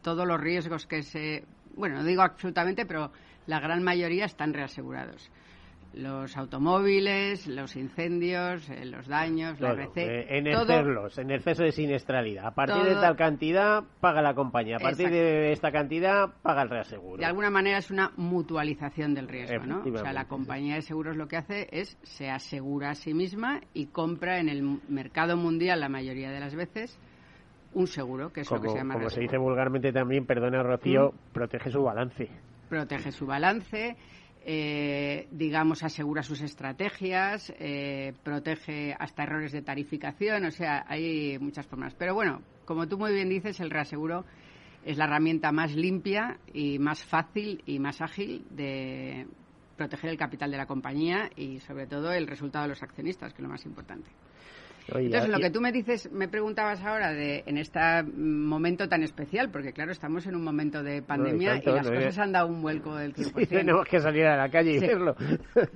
[0.02, 1.44] todos los riesgos que se,
[1.76, 3.12] bueno, no digo absolutamente, pero
[3.48, 5.30] la gran mayoría están reasegurados.
[5.96, 10.02] los automóviles, los incendios, eh, los daños, la RC.
[10.02, 10.48] eh, en
[11.32, 12.48] exceso de siniestralidad.
[12.48, 14.78] A partir de tal cantidad, paga la compañía.
[14.78, 15.16] A partir Exacto.
[15.16, 17.18] de esta cantidad, paga el reaseguro.
[17.18, 19.84] De alguna manera es una mutualización del riesgo, ¿no?
[19.84, 23.62] O sea, la compañía de seguros lo que hace es se asegura a sí misma
[23.76, 27.00] y compra en el mercado mundial la mayoría de las veces
[27.76, 31.12] un seguro, que es lo que se llama como se dice vulgarmente también, perdona Rocío,
[31.12, 31.34] Mm.
[31.34, 32.30] protege su balance.
[32.74, 33.96] Protege su balance,
[34.44, 41.68] eh, digamos, asegura sus estrategias, eh, protege hasta errores de tarificación, o sea, hay muchas
[41.68, 41.94] formas.
[41.94, 44.26] Pero bueno, como tú muy bien dices, el reaseguro
[44.84, 49.28] es la herramienta más limpia y más fácil y más ágil de
[49.78, 53.44] proteger el capital de la compañía y sobre todo el resultado de los accionistas, que
[53.44, 54.10] es lo más importante.
[54.88, 59.50] Entonces, lo que tú me dices, me preguntabas ahora de en este momento tan especial,
[59.50, 62.48] porque claro, estamos en un momento de pandemia tanto, y las no, cosas han dado
[62.48, 63.40] un vuelco del 100%.
[63.40, 64.88] Sí, tenemos que salir a la calle y Sí.
[64.88, 65.16] verlo.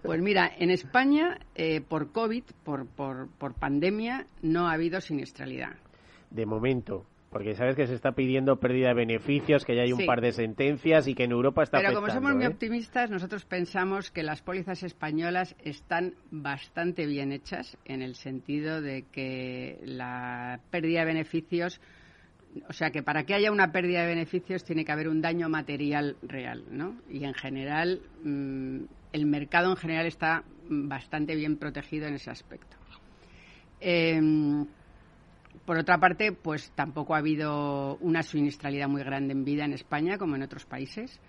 [0.04, 5.76] Pues mira, en España, eh, por COVID, por, por, por pandemia, no ha habido siniestralidad.
[6.30, 7.06] De momento.
[7.38, 10.06] Porque sabes que se está pidiendo pérdida de beneficios, que ya hay un Sí.
[10.08, 12.48] par de sentencias y que en Europa está Pero como somos muy ¿eh?
[12.48, 19.06] optimistas, nosotros pensamos que las pólizas españolas están bastante bien hechas en el sentido de
[19.12, 21.80] que la pérdida de beneficios,
[22.68, 25.48] o sea que para que haya una pérdida de beneficios tiene que haber un daño
[25.48, 26.96] material real, ¿no?
[27.08, 28.80] Y en general, mm,
[29.14, 32.78] el mercado en general está bastante bien protegido en ese aspecto.
[33.80, 34.66] Em,
[35.68, 40.18] por otra parte, pues tampoco ha habido una siniestralidad muy grande en vida en España
[40.18, 41.20] como en otros países.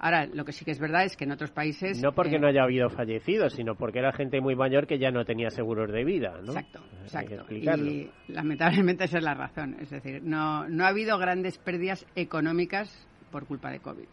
[0.00, 2.02] Ahora, lo que sí que es verdad es que en otros países...
[2.02, 5.12] No porque eh, no haya habido fallecidos, sino porque era gente muy mayor que ya
[5.12, 6.54] no tenía seguros de vida, ¿no?
[6.54, 7.54] Exacto, exacto.
[7.54, 9.76] Y lamentablemente esa es la razón.
[9.80, 12.90] Es decir, no, no ha habido grandes pérdidas económicas
[13.30, 14.08] por culpa de COVID.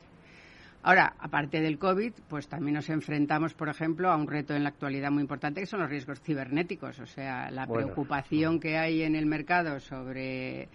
[0.84, 4.70] Ahora, aparte del COVID, pues también nos enfrentamos, por ejemplo, a un reto en la
[4.70, 7.00] actualidad muy importante que son los riesgos cibernéticos.
[7.00, 7.86] O sea, la Bueno.
[7.88, 10.70] preocupación que hay en el mercado sobre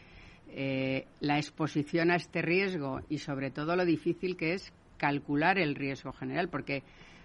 [0.49, 5.75] eh, la exposición a este riesgo y sobre todo lo difícil que es calcular el
[5.75, 6.85] riesgo general, porque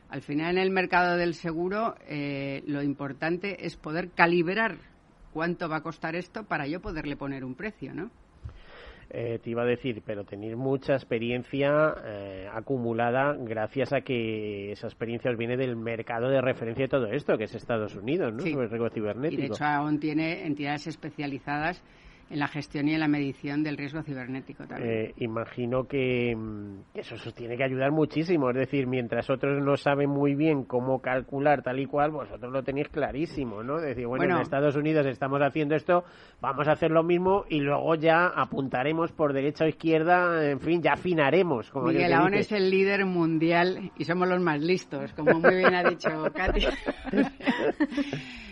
[0.10, 4.80] al final en el mercado del seguro eh, lo importante es poder calibrar
[5.32, 8.10] cuánto va a costar esto para yo poderle poner un precio, ¿no?
[9.14, 14.88] Eh, te iba a decir, pero tenéis mucha experiencia eh, acumulada gracias a que esa
[14.88, 18.40] experiencia os viene del mercado de referencia de todo esto, que es Estados Unidos, ¿no?
[18.42, 18.52] Sí.
[18.54, 19.42] Sobre el riesgo Y cibernético.
[19.42, 21.84] de hecho aún tiene entidades especializadas
[22.32, 24.90] en la gestión y en la medición del riesgo cibernético también.
[24.90, 28.50] Eh, imagino que mm, eso os tiene que ayudar muchísimo.
[28.52, 32.64] Es decir, mientras otros no saben muy bien cómo calcular tal y cual, vosotros lo
[32.64, 33.80] tenéis clarísimo, ¿no?
[33.80, 34.36] Decir, bueno, Bueno.
[34.38, 36.04] en Estados Unidos estamos haciendo esto,
[36.40, 40.82] vamos a hacer lo mismo y luego ya apuntaremos por derecha o izquierda, en fin,
[40.82, 41.70] ya afinaremos.
[41.70, 45.76] Como Miguel Aón es el líder mundial y somos los más listos, como muy bien
[45.76, 46.66] ha dicho Katy.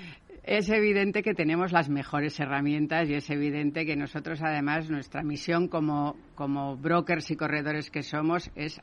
[0.50, 5.68] Es evidente que tenemos las mejores herramientas y es evidente que nosotros, además, nuestra misión
[5.68, 8.82] como, como brokers y corredores que somos es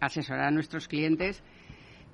[0.00, 1.40] asesorar a nuestros clientes.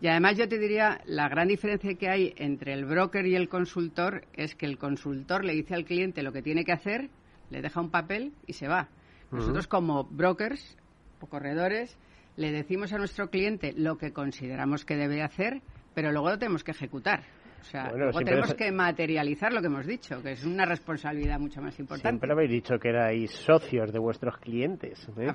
[0.03, 3.49] Y además yo te diría, la gran diferencia que hay entre el broker y el
[3.49, 7.09] consultor es que el consultor le dice al cliente lo que tiene que hacer,
[7.49, 8.91] le deja un papel y se va.
[9.31, 10.77] Nosotros como brokers
[11.21, 11.97] o corredores
[12.37, 15.63] le decimos a nuestro cliente lo que consideramos que debe hacer,
[15.95, 17.40] pero luego lo tenemos que ejecutar.
[17.61, 21.39] O sea, Bueno, luego tenemos que materializar lo que hemos dicho, que es una responsabilidad
[21.39, 22.09] mucho más importante.
[22.09, 25.33] Siempre habéis dicho que erais socios de vuestros clientes, ¿eh?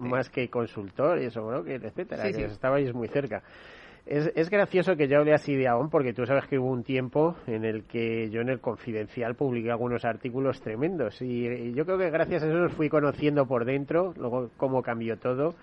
[0.00, 2.52] más, que consultores o brokers, etcétera, Sí, que sí.
[2.52, 3.42] estabais muy cerca.
[4.06, 6.84] Es, es gracioso que yo hable así de Aon porque tú sabes que hubo un
[6.84, 11.86] tiempo en el que yo en el Confidencial publiqué algunos artículos tremendos y, y yo
[11.86, 15.54] creo que gracias a eso los fui conociendo por dentro, luego cómo cambió todo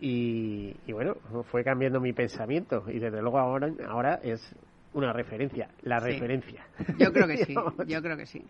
[0.00, 1.14] y, y bueno,
[1.50, 4.54] fue cambiando mi pensamiento y desde luego ahora, ahora es
[4.94, 6.06] una referencia, la Sí.
[6.06, 6.66] referencia.
[6.98, 7.54] Yo creo que sí,
[7.86, 8.42] yo creo que sí.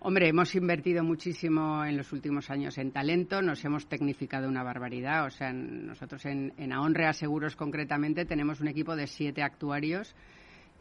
[0.00, 5.26] Hombre, hemos invertido muchísimo en los últimos años en talento, nos hemos tecnificado una barbaridad.
[5.26, 10.16] O sea, en- nosotros en, en Aonrea Seguros concretamente tenemos un equipo de siete actuarios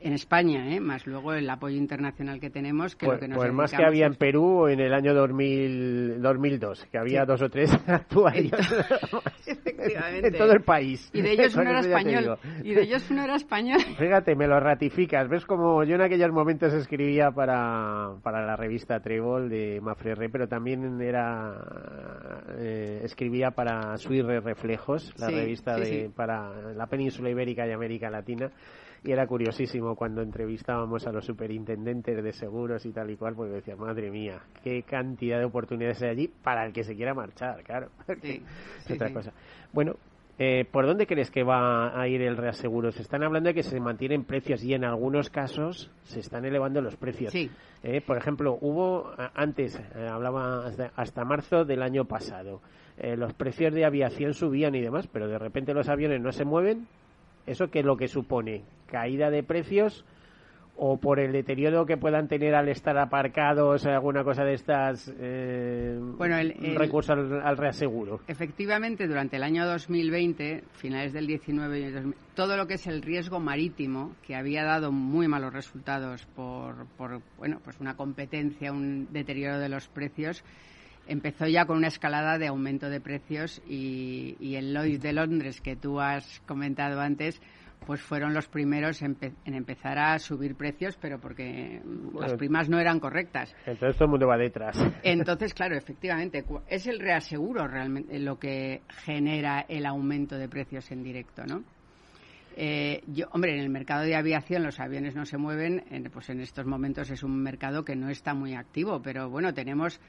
[0.01, 0.79] en España, ¿eh?
[0.79, 2.95] más luego el apoyo internacional que tenemos.
[2.95, 6.21] Que Pues, lo que nos pues más que había en Perú en el año 2000,
[6.21, 7.27] 2002, que había Sí.
[7.27, 8.51] dos o tres actuarios
[9.47, 10.27] Efectivamente.
[10.29, 11.09] en todo el país.
[11.13, 12.37] Y de ellos uno era español.
[12.63, 13.79] Y de ellos uno era español.
[13.97, 15.27] Fíjate, me lo ratificas.
[15.29, 20.29] ¿Ves como yo en aquellos momentos escribía para, para la revista Trébol de Mafre Re,
[20.29, 21.55] pero también era
[22.57, 27.71] eh, escribía para Suirre Reflejos, la Sí, revista sí, de para la península ibérica y
[27.71, 28.49] América Latina.
[29.03, 33.53] Y era curiosísimo cuando entrevistábamos a los superintendentes de seguros y tal y cual, porque
[33.53, 37.63] decía, madre mía, qué cantidad de oportunidades hay allí para el que se quiera marchar,
[37.63, 37.89] claro.
[38.21, 38.43] Sí,
[38.85, 39.13] sí, otra sí.
[39.13, 39.33] cosa.
[39.73, 39.95] Bueno,
[40.43, 42.91] Eh, ¿Por dónde crees que va a ir el reaseguro?
[42.91, 46.81] Se están hablando de que se mantienen precios y en algunos casos se están elevando
[46.81, 47.31] los precios.
[47.31, 47.51] Sí.
[47.83, 52.59] Eh, por ejemplo, hubo antes, eh, hablaba hasta, marzo del año pasado,
[53.17, 56.87] los precios de aviación subían y demás, pero de repente los aviones no se mueven.
[57.45, 58.63] ¿Eso qué es lo que supone?
[58.87, 60.05] Caída de precios
[60.83, 65.95] o por el deterioro que puedan tener al estar aparcados, alguna cosa de estas, eh,
[66.17, 68.21] bueno, el, recurso al, reaseguro.
[68.27, 73.03] Efectivamente, durante el año 2020, finales del 19 y 2000, todo lo que es el
[73.03, 79.07] riesgo marítimo, que había dado muy malos resultados por, por bueno, pues una competencia, un
[79.11, 80.43] deterioro de los precios,
[81.11, 85.61] empezó ya con una escalada de aumento de precios y, y el Lloyd de Londres
[85.61, 87.41] que tú has comentado antes,
[87.85, 91.81] pues fueron los primeros en, empezar a subir precios, pero porque
[92.13, 93.53] las primas no eran correctas.
[93.65, 94.77] Entonces todo el mundo va detrás.
[95.03, 101.03] Entonces, claro, efectivamente, es el reaseguro realmente lo que genera el aumento de precios en
[101.03, 101.63] directo, ¿no?
[102.55, 106.41] Eh, yo, hombre, en el mercado de aviación los aviones no se mueven, pues en
[106.41, 109.99] estos momentos es un mercado que no está muy activo, pero bueno, tenemos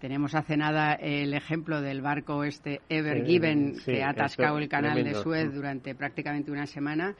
[0.00, 5.02] tenemos hace nada el ejemplo del barco este Ever Given que ha atascado el canal
[5.02, 7.14] de Suez durante prácticamente una semana,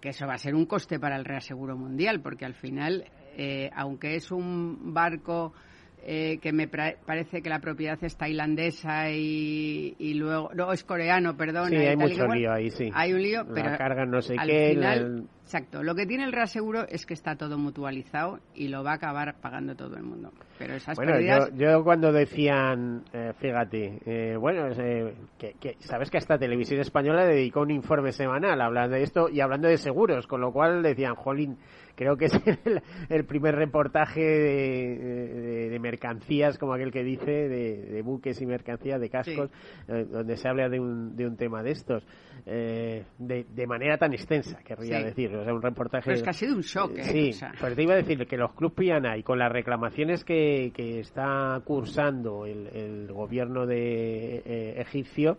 [0.00, 3.04] que eso va a ser un coste para el reaseguro mundial, porque al final,
[3.36, 5.52] eh, aunque es un barco
[6.02, 11.70] eh, que me parece que la propiedad es tailandesa y, luego no es coreano, perdón.
[11.70, 12.90] Sí, hay mucho lío ahí, sí.
[12.94, 15.24] Hay un lío, pero la carga no sé qué.
[15.48, 15.82] Exacto.
[15.82, 19.36] Lo que tiene el reaseguro es que está todo mutualizado y lo va a acabar
[19.40, 20.30] pagando todo el mundo.
[20.58, 24.68] Pero esas bueno, yo, yo, cuando decían, eh, fíjate, eh, bueno,
[25.38, 29.40] que, que, sabes que hasta Televisión Española dedicó un informe semanal hablando de esto y
[29.40, 31.56] hablando de seguros, con lo cual decían, jolín,
[31.98, 32.32] creo que es
[33.08, 39.50] el, primer reportaje de, mercancías, como aquel que dice, de, buques y mercancías, de cascos,
[39.88, 42.06] eh, donde se habla de un, de un tema de estos,
[42.46, 45.30] eh, de, manera tan extensa, querría decir.
[45.40, 46.04] O sea, un reportaje.
[46.04, 47.04] Pero es que ha sido un shock, ¿eh?
[47.32, 50.72] Sí, pero te iba a decir que los Club Piana y con las reclamaciones que,
[50.74, 55.38] que está cursando el, el gobierno de eh, egipcio,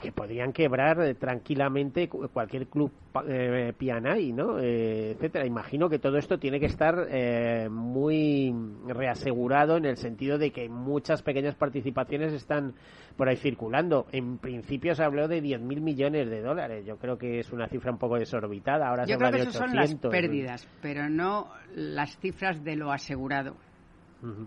[0.00, 2.92] que podrían quebrar eh, tranquilamente cualquier club
[3.28, 4.58] eh, pianay, ¿no?
[4.58, 5.46] Eh, etcétera.
[5.46, 8.54] Imagino que todo esto tiene que estar eh, muy
[8.86, 12.74] reasegurado en el sentido de que muchas pequeñas participaciones están
[13.16, 14.06] por ahí circulando.
[14.12, 16.84] En principio se habló de 10.000 millones de dólares.
[16.84, 18.88] Yo creo que es una cifra un poco desorbitada.
[18.88, 23.56] Ahora Yo creo que eso son las pérdidas, pero no las cifras de lo asegurado.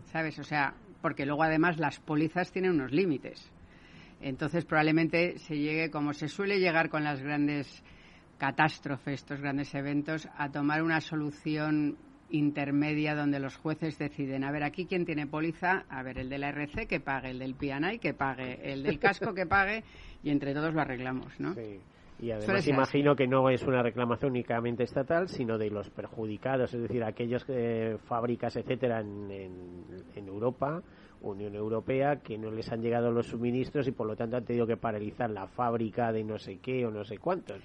[0.06, 0.39] ¿Sabes?
[0.39, 3.52] O sea, porque luego además las pólizas tienen unos límites.
[4.22, 7.84] Entonces probablemente se llegue, como se suele llegar con las grandes
[8.38, 11.97] catástrofes, estos grandes eventos, a tomar una solución
[12.30, 16.38] intermedia donde los jueces deciden, a ver, aquí quién tiene póliza, a ver, el de
[16.38, 19.84] la RC que pague, el del PNI que pague, el del casco que pague,
[20.24, 21.53] y entre todos lo arreglamos, ¿no?
[21.53, 21.80] Sí.
[22.20, 26.82] Y además imagino que no es una reclamación únicamente estatal, sino de los perjudicados, es
[26.82, 29.30] decir, aquellos que fábricas, etcétera, en,
[30.15, 30.82] en Europa
[31.22, 34.68] Unión Europea que no les han llegado los suministros y por lo tanto han tenido
[34.68, 37.61] que paralizar la fábrica de no sé qué o no sé cuántos.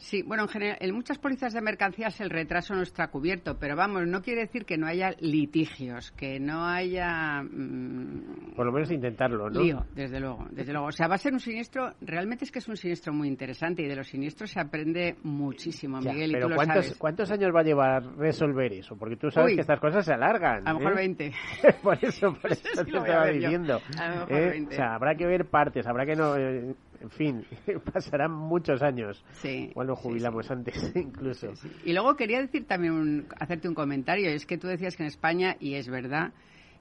[0.00, 3.76] Sí, bueno, en, general, en muchas pólizas de mercancías el retraso no está cubierto, pero
[3.76, 7.42] vamos, no quiere decir que no haya litigios, que no haya...
[7.42, 8.19] Mm,
[8.60, 9.62] Por lo menos intentarlo, ¿no?
[9.62, 10.88] Lío, desde luego, desde luego.
[10.88, 13.80] O sea, va a ser un siniestro, realmente es que es un siniestro muy interesante
[13.82, 16.98] y de los siniestros se aprende muchísimo, Miguel, pero y tú ¿cuántos, lo sabes.
[16.98, 18.96] ¿cuántos años va a llevar resolver eso?
[18.98, 20.68] Porque tú sabes que estas cosas se alargan.
[20.68, 20.96] A lo mejor ¿eh?
[20.96, 21.32] 20.
[21.82, 23.80] por eso, por eso te estaba diciendo.
[23.98, 24.50] A lo mejor ¿eh?
[24.50, 24.74] 20.
[24.74, 26.36] O sea, habrá que ver partes, habrá que no...
[26.36, 27.46] eh, en fin,
[27.94, 29.24] pasarán muchos años.
[29.40, 29.68] Sí.
[29.70, 31.54] Igual nos jubilamos antes, incluso.
[31.86, 34.28] Y luego quería decir también, un- hacerte un comentario.
[34.28, 36.34] Es que tú decías que en España, y es verdad,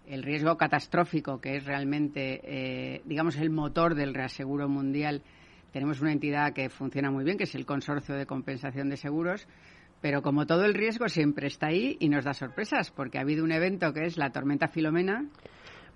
[0.09, 5.21] el riesgo catastrófico, que es realmente, eh, digamos, el motor del reaseguro mundial,
[5.71, 9.47] tenemos una entidad que funciona muy bien, que es el Consorcio de Compensación de Seguros.
[10.01, 13.43] Pero como todo el riesgo siempre está ahí y nos da sorpresas, porque ha habido
[13.43, 15.25] un evento que es la tormenta Filomena,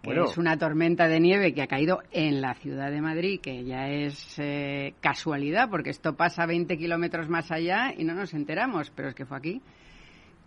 [0.01, 0.25] que Bueno.
[0.25, 3.87] es una tormenta de nieve que ha caído en la ciudad de Madrid, que ya
[3.87, 9.07] es eh, casualidad, porque esto pasa 20 kilómetros más allá y no nos enteramos, pero
[9.07, 9.61] es que fue aquí.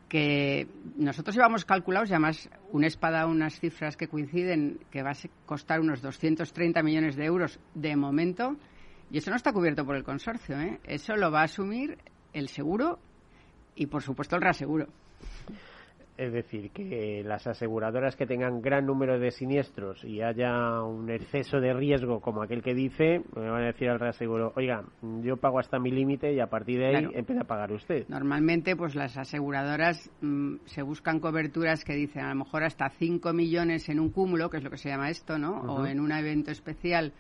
[0.09, 5.47] Que nosotros llevamos calculados, y además UNESPA da unas cifras que coinciden, que va a
[5.47, 8.57] costar unos 230 millones de euros de momento,
[9.11, 10.81] y eso no está cubierto por el consorcio, ¿eh?
[10.85, 11.99] Eso lo va a asumir
[12.33, 12.99] el seguro
[13.75, 14.89] y, por supuesto, el reaseguro.
[16.17, 21.61] Es decir, que las aseguradoras que tengan gran número de siniestros y haya un exceso
[21.61, 24.83] de riesgo como aquel que dice, me van a decir al reaseguro, oiga,
[25.23, 27.11] yo pago hasta mi límite y a partir de ahí Claro.
[27.15, 28.09] empieza a pagar usted.
[28.09, 33.35] Normalmente, pues las aseguradoras mm, se buscan coberturas que dicen a lo mejor hasta 5
[33.35, 35.61] millones en un cúmulo, que es lo que se llama esto, ¿no?
[35.61, 37.13] O en un evento especial,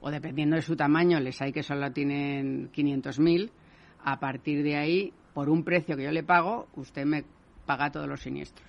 [0.00, 3.50] o dependiendo de su tamaño, les hay que solo tienen 500.000,
[4.02, 7.22] a partir de ahí, por un precio que yo le pago, usted me
[7.70, 8.68] paga todos los siniestros.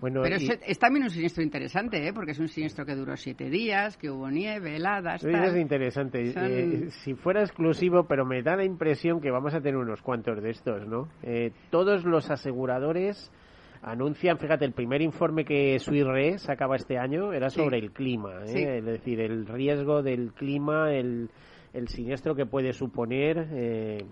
[0.00, 2.12] Bueno, Pero es, también un siniestro interesante, ¿eh?
[2.14, 5.22] porque es un siniestro que duró siete días, que hubo nieve, heladas.
[5.22, 6.32] Es interesante.
[6.34, 10.42] Eh, si fuera exclusivo, pero me da la impresión que vamos a tener unos cuantos
[10.42, 11.08] de estos, ¿no?
[11.22, 13.30] Eh, todos los aseguradores
[13.82, 18.78] anuncian, fíjate, el primer informe que Suirre sacaba este año era sobre el clima, ¿eh?
[18.78, 21.28] es decir, el riesgo del clima, el
[21.72, 24.04] el siniestro que puede suponer, eh,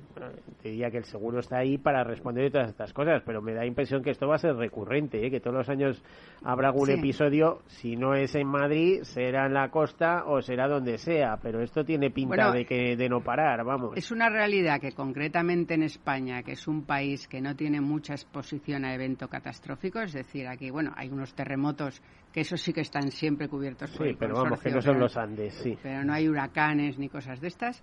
[0.63, 4.03] diría que el seguro está ahí para responder todas estas cosas, pero me da impresión
[4.03, 5.31] que esto va a ser recurrente, ¿eh?
[5.31, 6.03] que todos los años
[6.43, 10.97] habrá algún episodio, si no es en Madrid, será en la costa o será donde
[10.97, 13.93] sea, pero esto tiene pinta de que de no parar, vamos.
[13.97, 18.15] Es una realidad que concretamente en España, que es un país que no tiene mucha
[18.15, 22.01] exposición a eventos catastróficos, es decir, aquí, bueno, hay unos terremotos
[22.33, 25.17] que esos sí que están siempre cubiertos por sí, pero vamos, que no son los
[25.17, 25.77] Andes, sí.
[25.83, 27.83] Pero no hay huracanes ni cosas de estas.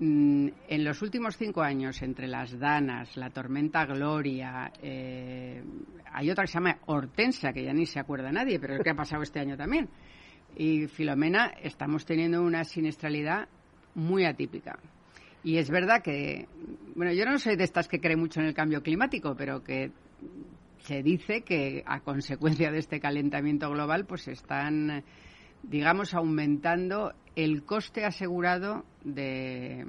[0.00, 5.62] Mm, en los últimos cinco años, entre las Danas, la tormenta Gloria, eh,
[6.12, 8.90] hay otra que se llama Hortensia, que ya ni se acuerda nadie, pero es que
[8.90, 9.88] ha pasado este año también.
[10.56, 13.48] Y Filomena, estamos teniendo una siniestralidad
[13.94, 14.78] muy atípica.
[15.44, 16.48] Y es verdad que,
[16.96, 19.92] bueno, yo no soy de estas que cree mucho en el cambio climático, pero que
[20.78, 25.04] se dice que a consecuencia de este calentamiento global, pues están,
[25.68, 29.86] digamos, aumentando el coste asegurado de,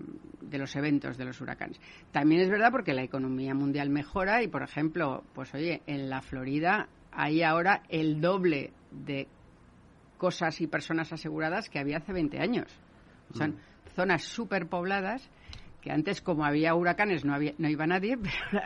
[0.52, 1.80] los eventos de los huracanes.
[2.12, 6.22] También es verdad porque la economía mundial mejora y, por ejemplo, pues oye, en la
[6.22, 9.28] Florida hay ahora el doble de
[10.18, 12.68] cosas y personas aseguradas que había hace 20 años.
[13.34, 13.90] Son mm.
[13.96, 15.30] zonas superpobladas
[15.82, 18.18] que antes, como había huracanes, no, había, no iba nadie,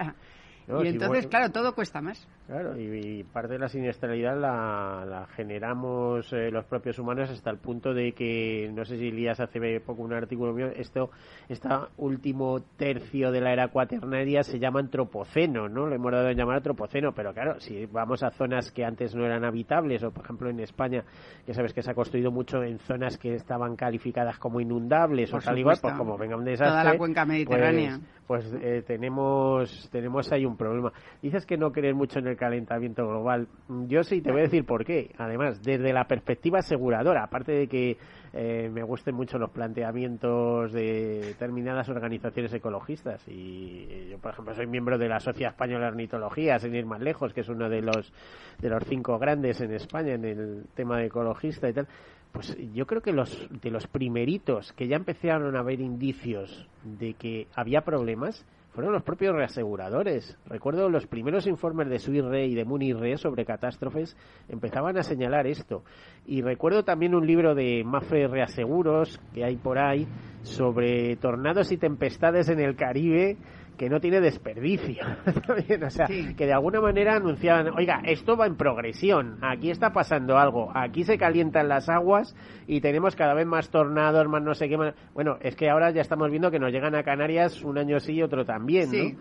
[0.68, 2.26] pero y entonces, claro, todo cuesta más.
[2.50, 7.94] Claro, y, parte de la siniestralidad la, generamos eh, los propios humanos hasta el punto
[7.94, 11.12] de que, no sé si Elías hace poco un artículo mío, esto,
[11.48, 15.86] este último tercio de la era cuaternaria se llama antropoceno, ¿no?
[15.86, 19.28] Lo hemos dado a llamar antropoceno, pero claro, si vamos a zonas que antes no
[19.28, 21.04] eran habitables, o por ejemplo en España,
[21.46, 25.38] que sabes que se ha construido mucho en zonas que estaban calificadas como inundables o
[25.38, 26.72] tal igual, pues como venga un desastre.
[26.72, 28.00] Toda la cuenca mediterránea.
[28.26, 30.92] Pues, pues eh, tenemos, tenemos ahí un problema.
[31.22, 33.48] Dices que no crees mucho en el calentamiento global.
[33.88, 35.12] Yo sí te voy a decir por qué.
[35.18, 37.98] Además, desde la perspectiva aseguradora, aparte de que
[38.34, 43.22] eh, me gusten mucho los planteamientos de determinadas organizaciones ecologistas.
[43.28, 47.02] Y yo, por ejemplo, soy miembro de la Sociedad Española de Ornitología, sin ir más
[47.02, 48.12] lejos, que es uno de los,
[48.60, 51.88] de los cinco grandes en España en el tema de ecologista y tal
[52.32, 57.16] pues yo creo que los de los primeritos que ya empezaron a ver indicios de
[57.16, 60.38] que había problemas fueron los propios reaseguradores.
[60.46, 64.16] Recuerdo los primeros informes de Suirre y de Munirre sobre catástrofes
[64.48, 65.84] empezaban a señalar esto.
[66.26, 70.08] Y recuerdo también un libro de Mafre Reaseguros que hay por ahí
[70.44, 73.38] sobre tornados y tempestades en el Caribe
[73.80, 75.06] que no tiene desperdicio.
[75.86, 80.38] o sea, que de alguna manera anunciaban, oiga, esto va en progresión, aquí está pasando
[80.38, 82.36] algo, aquí se calientan las aguas
[82.68, 84.94] y tenemos cada vez más tornados, más no sé qué más.
[85.14, 88.16] Bueno, es que ahora ya estamos viendo que nos llegan a Canarias un año sí
[88.16, 89.18] y otro también, sí.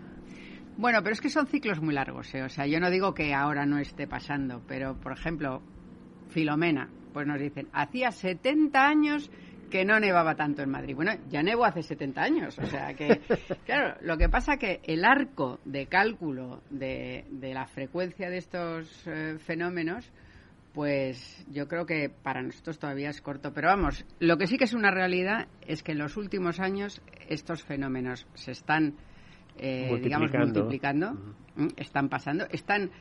[0.75, 2.43] Bueno, pero es que son ciclos muy largos, ¿eh?
[2.43, 5.61] o sea, yo no digo que ahora no esté pasando, pero por ejemplo,
[6.29, 9.31] Filomena, pues nos dicen, hacía 70 años
[9.69, 10.95] que no nevaba tanto en Madrid.
[10.95, 13.21] Bueno, ya nevó hace 70 años, o sea que,
[13.65, 19.37] claro, lo que pasa que el arco de cálculo de, la frecuencia de estos eh,
[19.39, 20.11] fenómenos,
[20.73, 23.53] pues yo creo que para nosotros todavía es corto.
[23.53, 27.01] Pero vamos, lo que sí que es una realidad es que en los últimos años
[27.27, 28.95] estos fenómenos se están,
[29.57, 31.35] eh, digamos, multiplicando,
[31.77, 32.91] están pasando, están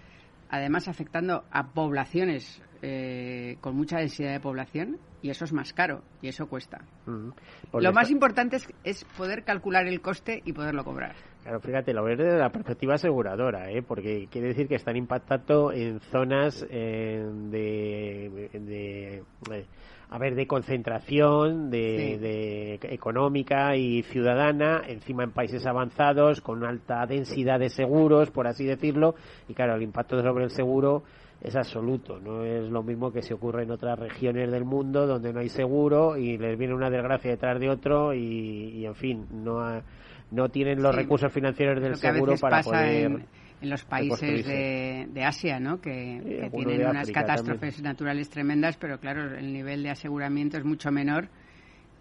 [0.50, 6.02] además afectando a poblaciones eh, con mucha densidad de población y eso es más caro
[6.22, 6.80] y eso cuesta.
[7.72, 11.16] Lo más importante es, poder calcular el coste y poderlo cobrar.
[11.42, 13.82] Claro, fíjate, lo ves desde la perspectiva aseguradora, ¿eh?
[13.82, 19.66] porque quiere decir que están impactando en zonas eh, de, de eh,
[20.10, 27.58] a ver, de concentración de, económica y ciudadana, encima en países avanzados, con alta densidad
[27.58, 29.14] de seguros, por así decirlo,
[29.48, 31.02] y claro, el impacto sobre el seguro
[31.40, 32.18] es absoluto.
[32.18, 35.48] No es lo mismo que se ocurre en otras regiones del mundo donde no hay
[35.48, 39.82] seguro y les viene una desgracia detrás de otro y, en fin, no,
[40.30, 43.04] no tienen los recursos financieros del seguro para poder.
[43.60, 45.80] En, los países de, Asia, ¿no?
[45.80, 51.28] Que, tienen unas catástrofes naturales tremendas, pero claro, el nivel de aseguramiento es mucho menor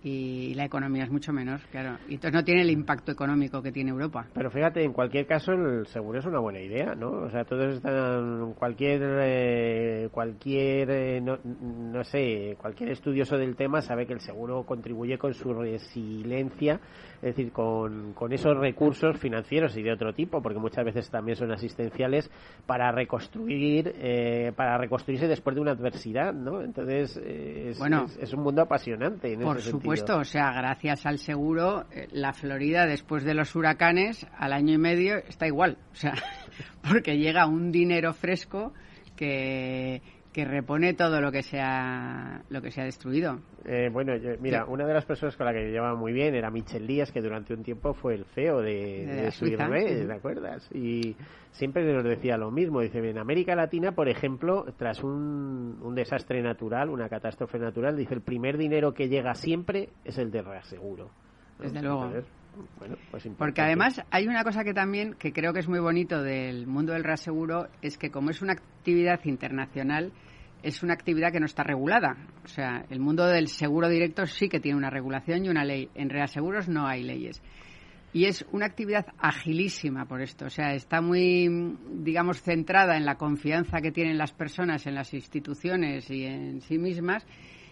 [0.04, 1.98] y la economía es mucho menor, claro.
[2.08, 4.28] Y entonces no tiene el impacto económico que tiene Europa.
[4.34, 7.10] Pero fíjate, en cualquier caso el seguro es una buena idea, ¿no?
[7.10, 13.82] O sea, todos están, cualquier eh, cualquier, eh, no, no, sé, cualquier estudioso del tema
[13.82, 16.80] sabe que el seguro contribuye con su resiliencia,
[17.18, 21.36] es decir, con, con esos recursos financieros y de otro tipo, porque muchas veces también
[21.36, 22.30] son asistenciales
[22.66, 26.62] para reconstruir, eh, para reconstruirse después de una adversidad, ¿no?
[26.62, 29.34] Entonces, es, bueno, es, un mundo apasionante.
[29.34, 34.54] En por supuesto, o sea, gracias al seguro, la Florida después de los huracanes, al
[34.54, 36.14] año y medio, está igual, o sea,
[36.88, 38.74] porque llega un dinero fresco
[39.16, 40.02] que,
[40.38, 43.40] que repone todo lo que se ha, lo que se ha destruido.
[43.70, 46.50] Eh, bueno, mira, una de las personas con la que yo llevaba muy bien era
[46.50, 50.70] Michel Díaz, que durante un tiempo fue el CEO de, de, de ¿te acuerdas?
[50.74, 51.18] Y
[51.52, 52.80] siempre nos decía lo mismo.
[52.80, 58.14] Dice, en América Latina, por ejemplo, tras un, un desastre natural, una catástrofe natural, dice,
[58.14, 61.10] el primer dinero que llega siempre es el de reaseguro.
[61.60, 62.10] Desde luego.
[63.12, 66.66] Pues Porque además hay una cosa que también, que creo que es muy bonito del
[66.66, 70.12] mundo del reaseguro, es que como es una actividad internacional,
[70.64, 72.18] es una actividad que no está regulada.
[72.44, 75.90] O sea, el mundo del seguro directo sí que tiene una regulación y una ley.
[75.96, 77.42] En reaseguros no hay leyes.
[78.14, 80.46] Y es una actividad agilísima por esto.
[80.46, 85.14] O sea, está muy, digamos, centrada en la confianza que tienen las personas en las
[85.14, 87.26] instituciones y en sí mismas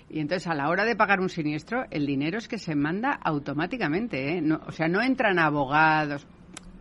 [0.10, 3.12] y entonces, a la hora de pagar un siniestro, el dinero es que se manda
[3.24, 4.38] automáticamente.
[4.38, 4.42] ¿eh?
[4.42, 6.28] No, o sea, no entran abogados.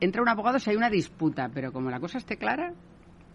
[0.01, 2.75] Entra un abogado si hay una disputa, pero como la cosa esté clara,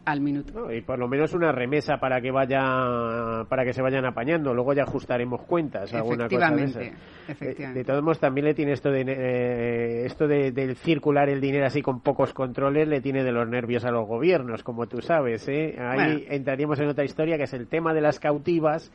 [0.05, 0.71] al minuto.
[0.71, 4.53] y por lo menos una remesa para que vaya para que se vayan apañando.
[4.53, 5.93] Luego ya ajustaremos cuentas.
[5.93, 6.93] Alguna cosa de, eh,
[7.27, 7.79] efectivamente.
[7.79, 11.65] de todos modos, también le tiene esto de eh, esto de, del circular el dinero
[11.65, 15.47] así con pocos controles, le tiene de los nervios a los gobiernos, como tú sabes.
[15.47, 15.75] ¿eh?
[15.79, 18.91] Ahí entraríamos en otra historia que es el tema de las cautivas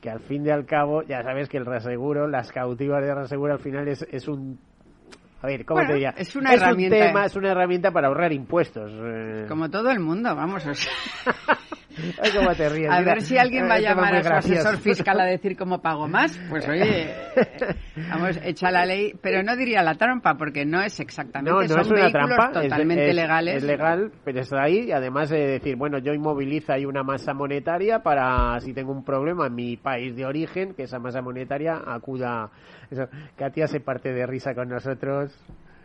[0.00, 3.54] que al fin y al cabo, ya sabes que el reaseguro, las cautivas de reaseguro
[3.54, 4.58] al final es, es un
[5.40, 6.14] a ver, ¿cómo te diría?
[6.16, 6.96] Es una herramienta.
[6.96, 8.90] Un tema, es una herramienta para ahorrar impuestos.
[8.92, 9.46] Eh.
[9.48, 10.64] Como todo el mundo, vamos.
[12.22, 15.20] Ay, cómo te ríes, a ver si alguien va a llamar a su asesor fiscal
[15.20, 16.38] a decir cómo pago más.
[16.48, 17.12] Pues oye,
[18.10, 21.50] vamos, echa la ley, pero no diría la trampa, porque no es exactamente.
[21.50, 23.56] No, no es una trampa, totalmente legales.
[23.56, 24.88] Es legal, pero está ahí.
[24.88, 29.04] Y además de decir, bueno, yo inmovilizo ahí una masa monetaria para, si tengo un
[29.04, 32.50] problema en mi país de origen, que esa masa monetaria acuda.
[32.90, 33.06] Eso.
[33.36, 35.34] Katia se parte de risa con nosotros.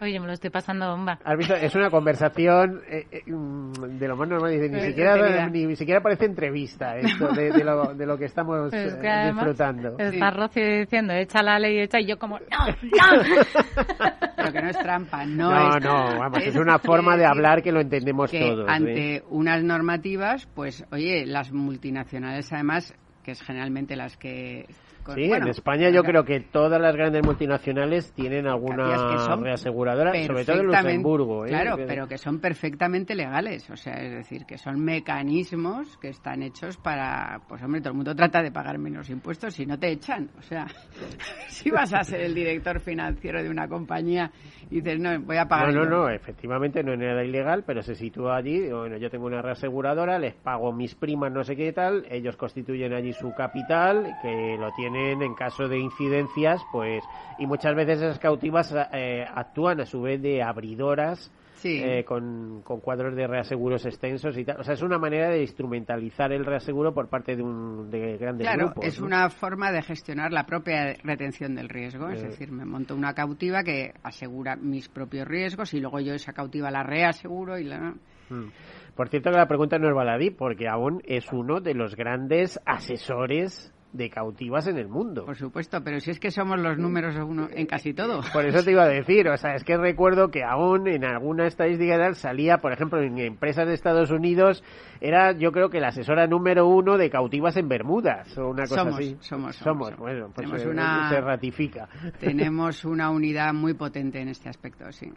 [0.04, 1.18] Oye, me lo estoy pasando bomba.
[1.24, 1.56] ¿Has visto?
[1.56, 4.52] Es una conversación eh, eh, mm, de lo más normal.
[4.52, 9.98] ni, siquiera, ni, siquiera parece entrevista esto de, lo, de lo que estamos eh, disfrutando.
[9.98, 13.24] Está Rocío diciendo, echa la ley, echa, y yo como, no, no.
[14.36, 15.84] Pero que no es trampa, no, no es...
[15.86, 18.68] No, vamos, es, una forma de hablar que lo entendemos todos.
[18.68, 22.94] Ante unas normativas, pues, oye, las multinacionales además
[23.24, 24.66] que es generalmente las que
[25.14, 30.60] sí, en España yo creo que todas las grandes multinacionales tienen alguna reaseguradora, sobre todo
[30.60, 31.46] en Luxemburgo.
[31.46, 31.50] ¿eh?
[31.50, 36.44] Claro, pero que son perfectamente legales, o sea, es decir, que son mecanismos que están
[36.44, 39.92] hechos para, pues hombre, todo el mundo trata de pagar menos impuestos si no te
[39.92, 40.68] echan, o sea,
[41.48, 44.32] si vas a ser el director financiero de una compañía
[44.70, 45.74] y dices, no, voy a pagar.
[45.74, 49.26] No, no, no, efectivamente no es nada ilegal, pero se sitúa allí, bueno, yo tengo
[49.26, 54.18] una reaseguradora, les pago mis primas, no sé qué tal, ellos constituyen allí su capital,
[54.22, 57.04] que lo tienen en caso de incidencias, pues,
[57.40, 61.32] y muchas veces esas cautivas eh, actúan a su vez de abridoras
[61.66, 64.60] eh, con, cuadros de reaseguros extensos y tal.
[64.60, 68.48] O sea, es una manera de instrumentalizar el reaseguro por parte de, un, de grandes
[68.48, 72.10] claro, es una forma de gestionar la propia retención del riesgo.
[72.10, 72.28] Es eh.
[72.28, 76.70] decir, me monto una cautiva que asegura mis propios riesgos y luego yo esa cautiva
[76.72, 77.94] la reaseguro y la...
[78.30, 78.52] Mm.
[78.96, 82.60] Por cierto que la pregunta no es baladí, porque aún es uno de los grandes
[82.66, 85.26] asesores de cautivas en el mundo.
[85.26, 88.22] Por supuesto, pero si es que somos los números uno en casi todo.
[88.34, 91.46] Por eso te iba a decir, o sea, es que recuerdo que aún en alguna
[91.46, 94.64] estadística salía, por ejemplo, en empresas de Estados Unidos,
[95.00, 98.82] era yo creo que la asesora número uno de cautivas en Bermudas o una cosa
[98.82, 99.16] así.
[99.22, 99.56] Somos, somos.
[99.58, 99.98] somos.
[99.98, 101.88] Bueno, pues se, una, se ratifica.
[102.20, 105.12] Tenemos una unidad muy potente en este aspecto, sí.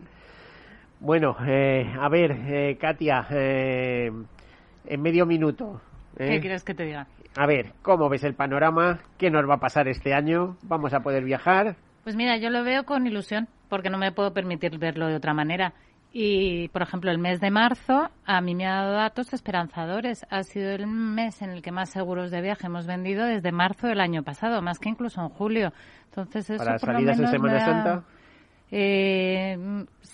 [1.01, 4.11] Bueno, eh, a ver, eh, Katia, eh,
[4.87, 5.81] en medio minuto.
[6.17, 7.07] ¿Qué quieres que te diga?
[7.37, 9.01] A ver, ¿cómo ves el panorama?
[9.19, 10.57] ¿Qué nos va a pasar este año?
[10.63, 11.77] ¿Vamos a poder viajar?
[12.03, 15.35] Pues mira, yo lo veo con ilusión, porque no me puedo permitir verlo de otra
[15.35, 15.75] manera.
[16.13, 20.25] Y, por ejemplo, el mes de marzo a mí me ha dado datos esperanzadores.
[20.31, 23.87] Ha sido el mes en el que más seguros de viaje hemos vendido desde marzo
[23.87, 25.73] del año pasado, más que incluso en julio.
[26.07, 28.05] Entonces, eso ¿Para salidas en Semana Santa?
[28.73, 29.53] Eh,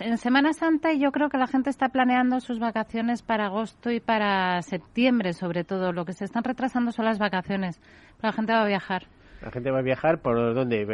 [0.01, 4.01] en Semana Santa yo creo que la gente está planeando sus vacaciones para agosto y
[4.01, 5.93] para septiembre, sobre todo.
[5.93, 7.81] Lo que se están retrasando son las vacaciones.
[8.21, 9.07] la gente va a viajar.
[9.43, 10.85] La gente va a viajar por dónde?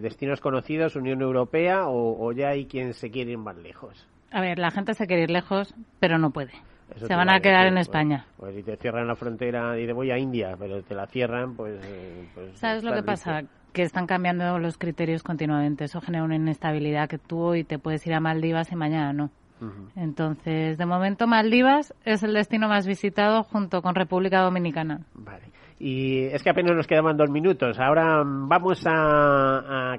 [0.00, 4.06] ¿Destinos conocidos, Unión Europea o, ya hay quien se quiere ir más lejos?
[4.30, 6.52] A ver, la gente se quiere ir lejos, pero no puede.
[6.96, 8.26] se van a quedar en España.
[8.36, 11.54] Pues si te cierran la frontera y te voy a India, pero te la cierran,
[11.54, 11.82] pues...
[11.82, 13.42] Eh, pues ¿Sabes lo que pasa?
[13.74, 15.84] Que están cambiando los criterios continuamente.
[15.84, 19.30] Eso genera una inestabilidad que tú hoy te puedes ir a Maldivas y mañana no.
[19.96, 25.06] Entonces, de momento, Maldivas es el destino más visitado junto con República Dominicana.
[25.14, 25.54] Vale.
[25.78, 27.78] Y es que apenas nos quedaban dos minutos.
[27.80, 29.94] Ahora vamos a,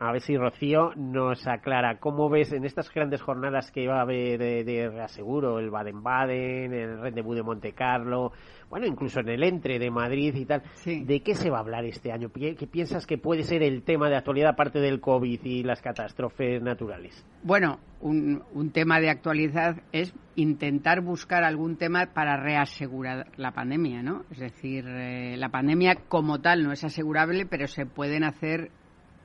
[0.00, 4.02] a, ver si Rocío nos aclara cómo ves en estas grandes jornadas que va a
[4.02, 8.32] haber de, reaseguro, el Baden-Baden, el Rendezvous de Monte Carlo,
[8.70, 10.62] bueno, incluso en el Entre de Madrid y tal.
[10.84, 12.30] ¿De qué se va a hablar este año?
[12.30, 16.62] ¿Qué piensas que puede ser el tema de actualidad aparte del COVID y las catástrofes
[16.62, 17.24] naturales?
[17.42, 24.02] Bueno, un, un tema de actualidad es intentar buscar algún tema para reasegurar la pandemia,
[24.02, 24.24] ¿no?
[24.30, 28.70] Es decir, eh, la pandemia como tal no es asegurable, pero se pueden hacer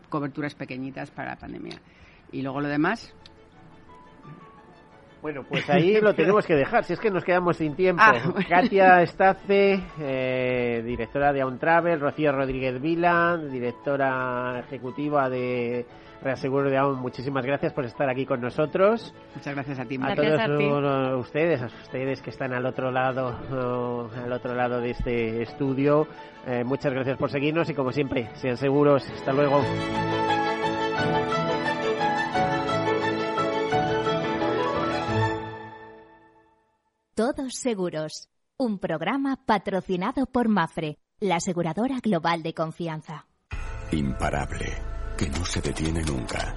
[0.09, 1.81] coberturas pequeñitas para la pandemia.
[2.31, 3.13] Y luego lo demás,
[5.23, 8.03] bueno, pues ahí lo tenemos que dejar, si es que nos quedamos sin tiempo.
[8.05, 15.85] Ah, Katia Estace, eh, directora de On Travel, Rocío Rodríguez Vila, directora ejecutiva de
[16.21, 19.15] Reaseguro de Aon, muchísimas gracias por estar aquí con nosotros.
[19.33, 19.97] Muchas gracias a ti.
[20.01, 23.39] A todos ustedes, a ustedes que están al otro lado,
[24.13, 26.05] al otro lado de este estudio,
[26.45, 29.09] eh, muchas gracias por seguirnos y como siempre, sean seguros.
[29.09, 29.61] Hasta luego.
[37.15, 43.27] Todos Seguros, un programa patrocinado por Mafre, la aseguradora global de confianza.
[43.91, 44.65] Imparable,
[45.15, 46.55] que no se detiene nunca.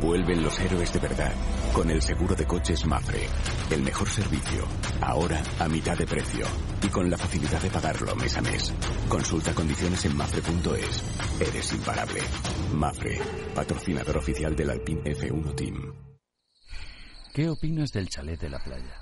[0.00, 1.32] Vuelven los héroes de verdad,
[1.74, 3.26] con el seguro de coches Mafre.
[3.72, 4.62] El mejor servicio,
[5.00, 6.46] ahora a mitad de precio.
[6.80, 8.72] Y con la facilidad de pagarlo mes a mes.
[9.08, 11.40] Consulta condiciones en mafre.es.
[11.40, 12.20] Eres imparable.
[12.72, 13.18] Mafre,
[13.52, 15.92] patrocinador oficial del Alpine F1 Team.
[17.34, 19.01] ¿Qué opinas del chalet de la playa?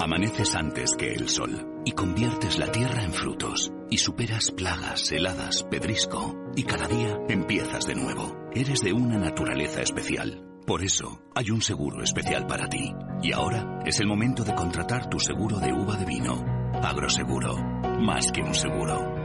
[0.00, 5.64] Amaneces antes que el sol y conviertes la tierra en frutos y superas plagas, heladas,
[5.64, 8.36] pedrisco y cada día empiezas de nuevo.
[8.54, 10.40] Eres de una naturaleza especial.
[10.64, 12.92] Por eso hay un seguro especial para ti.
[13.22, 16.44] Y ahora es el momento de contratar tu seguro de uva de vino.
[16.80, 17.56] Agroseguro,
[18.00, 19.16] más que un seguro.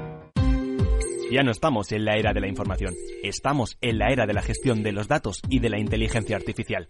[1.31, 2.93] Ya no estamos en la era de la información,
[3.23, 6.89] estamos en la era de la gestión de los datos y de la inteligencia artificial.